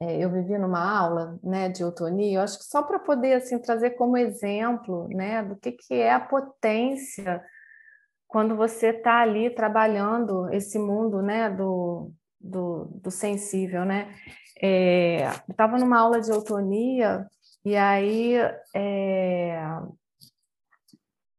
[0.00, 3.58] é, eu vivi numa aula né, de eutonia, eu acho que só para poder assim,
[3.58, 7.44] trazer como exemplo né, do que, que é a potência
[8.26, 12.10] quando você está ali trabalhando esse mundo né, do,
[12.40, 13.84] do, do sensível.
[13.84, 14.14] Né?
[14.60, 17.26] É, estava numa aula de eutonia
[17.64, 18.34] e aí
[18.74, 19.58] é,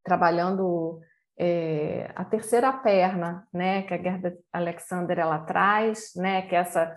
[0.03, 0.99] trabalhando
[1.37, 6.93] é, a terceira perna, né, que a Gerda Alexander ela traz, né, que é essa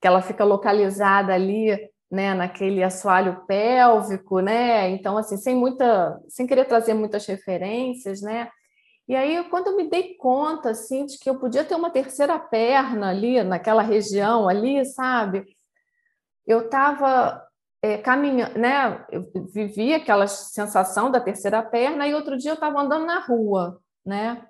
[0.00, 1.76] que ela fica localizada ali,
[2.10, 4.88] né, naquele assoalho pélvico, né?
[4.90, 8.48] Então assim, sem muita, sem querer trazer muitas referências, né?
[9.10, 12.38] E aí quando eu me dei conta assim de que eu podia ter uma terceira
[12.38, 15.46] perna ali naquela região ali, sabe?
[16.46, 17.44] Eu estava
[17.82, 19.04] é, caminhando, né?
[19.10, 23.80] Eu vivi aquela sensação da terceira perna e outro dia eu estava andando na rua,
[24.06, 24.46] né?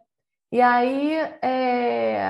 [0.53, 2.23] E aí é,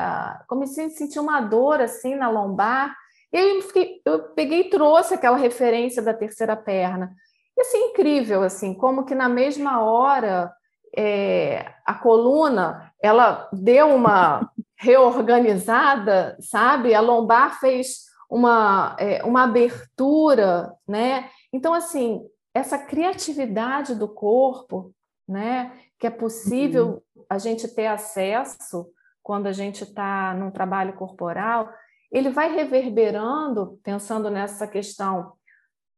[0.47, 2.95] comecei a sentir uma dor assim na lombar.
[3.33, 7.13] E aí eu, fiquei, eu peguei e trouxe aquela referência da terceira perna.
[7.59, 10.55] E assim, incrível, assim, como que na mesma hora
[10.97, 16.95] é, a coluna ela deu uma reorganizada, sabe?
[16.95, 21.29] A lombar fez uma, é, uma abertura, né?
[21.53, 22.23] Então, assim,
[22.55, 24.93] essa criatividade do corpo,
[25.29, 25.73] né?
[25.99, 27.25] Que é possível uhum.
[27.29, 28.87] a gente ter acesso
[29.23, 31.69] quando a gente está num trabalho corporal,
[32.11, 35.33] ele vai reverberando, pensando nessa questão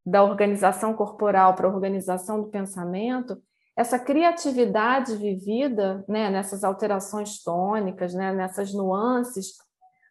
[0.04, 3.40] da organização corporal para a organização do pensamento,
[3.82, 9.54] essa criatividade vivida né, nessas alterações tônicas, né, nessas nuances,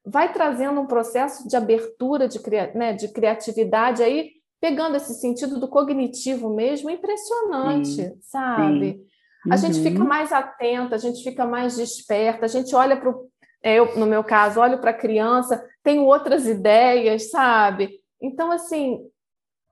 [0.06, 2.40] vai trazendo um processo de abertura, de,
[2.76, 8.94] né, de criatividade, aí pegando esse sentido do cognitivo mesmo, impressionante, sim, sabe?
[8.94, 9.06] Sim.
[9.46, 9.54] Uhum.
[9.54, 10.08] A gente fica uhum.
[10.08, 13.32] mais atenta, a gente fica mais desperta, a gente olha para o.
[13.64, 17.92] É, eu, no meu caso, olho para a criança, tenho outras ideias, sabe?
[18.22, 19.00] Então, assim,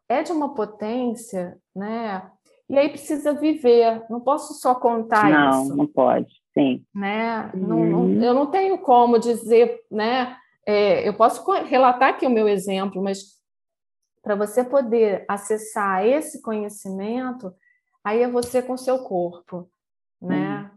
[0.07, 2.23] é de uma potência, né?
[2.69, 5.69] E aí precisa viver, não posso só contar não, isso.
[5.69, 6.31] Não, não pode.
[6.53, 6.83] Sim.
[6.93, 7.49] Né?
[7.53, 7.67] Uhum.
[7.67, 8.23] Não, não, uhum.
[8.23, 10.35] eu não tenho como dizer, né?
[10.69, 13.39] é, eu posso relatar aqui o meu exemplo, mas
[14.21, 17.51] para você poder acessar esse conhecimento,
[18.03, 19.67] aí é você com seu corpo,
[20.21, 20.69] né?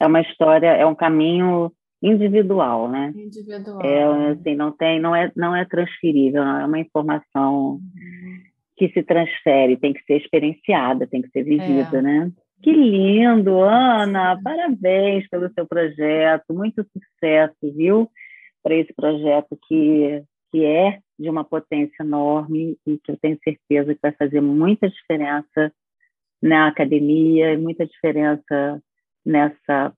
[0.00, 1.70] É uma história, é um caminho
[2.02, 3.12] individual, né?
[3.14, 3.80] Individual.
[3.82, 8.42] É, assim, não tem, não é, não é transferível, não é uma informação uhum.
[8.82, 12.02] Que se transfere, tem que ser experienciada, tem que ser vivida, é.
[12.02, 12.32] né?
[12.60, 14.40] Que lindo, Ana!
[14.42, 18.10] Parabéns pelo seu projeto, muito sucesso, viu?
[18.60, 23.94] Para esse projeto que, que é de uma potência enorme e que eu tenho certeza
[23.94, 25.72] que vai fazer muita diferença
[26.42, 28.82] na academia, muita diferença
[29.24, 29.92] nessa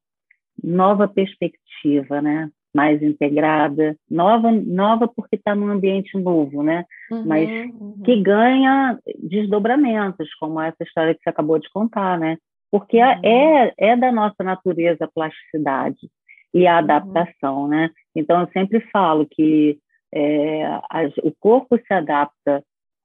[0.63, 2.51] nova perspectiva, né?
[2.75, 6.85] Mais integrada, nova, nova porque está num ambiente novo, né?
[7.11, 8.03] Uhum, Mas uhum.
[8.05, 12.37] que ganha desdobramentos, como essa história que você acabou de contar, né?
[12.71, 13.21] Porque uhum.
[13.23, 16.09] é, é da nossa natureza a plasticidade
[16.53, 16.79] e a uhum.
[16.79, 17.91] adaptação, né?
[18.15, 19.79] Então eu sempre falo que
[20.13, 20.81] é,
[21.23, 22.63] o corpo se adapta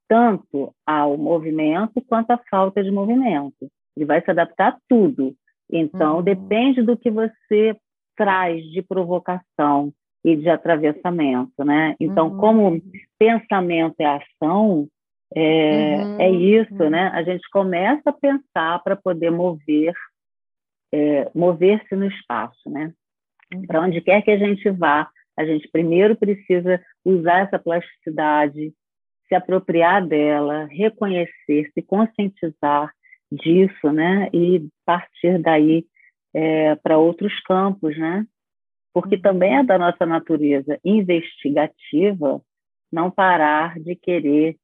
[0.07, 3.69] tanto ao movimento quanto à falta de movimento.
[3.95, 5.35] Ele vai se adaptar a tudo.
[5.71, 6.23] Então, uhum.
[6.23, 7.75] depende do que você
[8.19, 9.93] traz de provocação
[10.25, 11.95] e de atravessamento, né?
[11.97, 12.37] Então, uhum.
[12.37, 12.81] como
[13.17, 14.89] pensamento é ação,
[15.33, 16.19] é, uhum.
[16.19, 17.09] é isso, né?
[17.13, 19.93] A gente começa a pensar para poder mover,
[20.93, 22.91] é, mover-se no espaço, né?
[23.65, 28.73] Para onde quer que a gente vá, a gente primeiro precisa usar essa plasticidade,
[29.29, 32.91] se apropriar dela, reconhecer, se conscientizar
[33.31, 34.27] disso, né?
[34.33, 35.85] E partir daí
[36.33, 38.25] é, para outros campos, né?
[38.93, 39.21] Porque uhum.
[39.21, 42.41] também é da nossa natureza investigativa
[42.91, 44.57] não parar de querer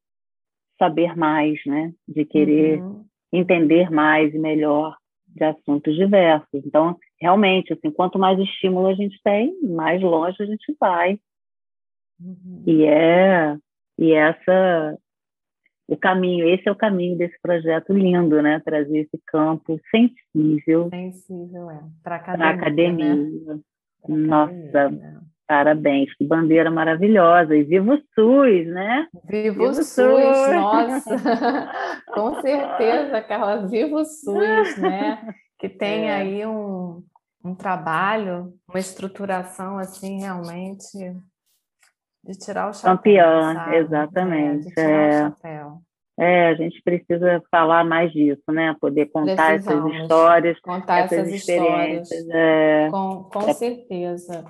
[0.77, 1.93] saber mais, né?
[2.07, 3.05] De querer uhum.
[3.31, 4.97] entender mais e melhor
[5.27, 6.65] de assuntos diversos.
[6.65, 11.19] Então, realmente, assim, quanto mais estímulo a gente tem, mais longe a gente vai.
[12.19, 12.63] Uhum.
[12.65, 13.57] E é
[13.97, 14.97] e essa
[15.87, 18.59] o caminho, esse é o caminho desse projeto lindo, né?
[18.65, 20.89] Trazer esse campo sensível.
[20.89, 21.79] Sensível, é.
[22.03, 23.15] Para a academia.
[23.15, 23.59] Né?
[24.07, 25.19] Nossa, academia.
[25.47, 27.55] parabéns, que bandeira maravilhosa.
[27.55, 29.07] E viva o SUS, né?
[29.29, 31.71] Viva, viva o SUS, SUS, nossa.
[32.13, 35.35] Com certeza, Carla, viva o SUS, né?
[35.59, 36.15] Que tem é.
[36.15, 37.03] aí um,
[37.43, 40.97] um trabalho, uma estruturação assim realmente
[42.25, 42.97] de tirar o chapéu.
[42.97, 43.75] Campeã, sabe?
[43.77, 44.73] exatamente.
[44.79, 45.31] É,
[46.17, 48.75] é, a gente precisa falar mais disso, né?
[48.81, 52.27] Poder contar essas histórias, contar essas, essas experiências.
[52.29, 54.45] É, com, com é, certeza,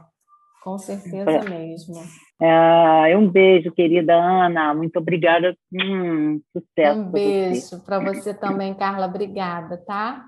[0.63, 1.95] com certeza é, mesmo.
[2.41, 4.73] É, um beijo, querida Ana.
[4.73, 5.55] Muito obrigada.
[5.73, 6.99] Hum, sucesso.
[6.99, 9.07] Um beijo para você também, Carla.
[9.07, 10.26] Obrigada, tá?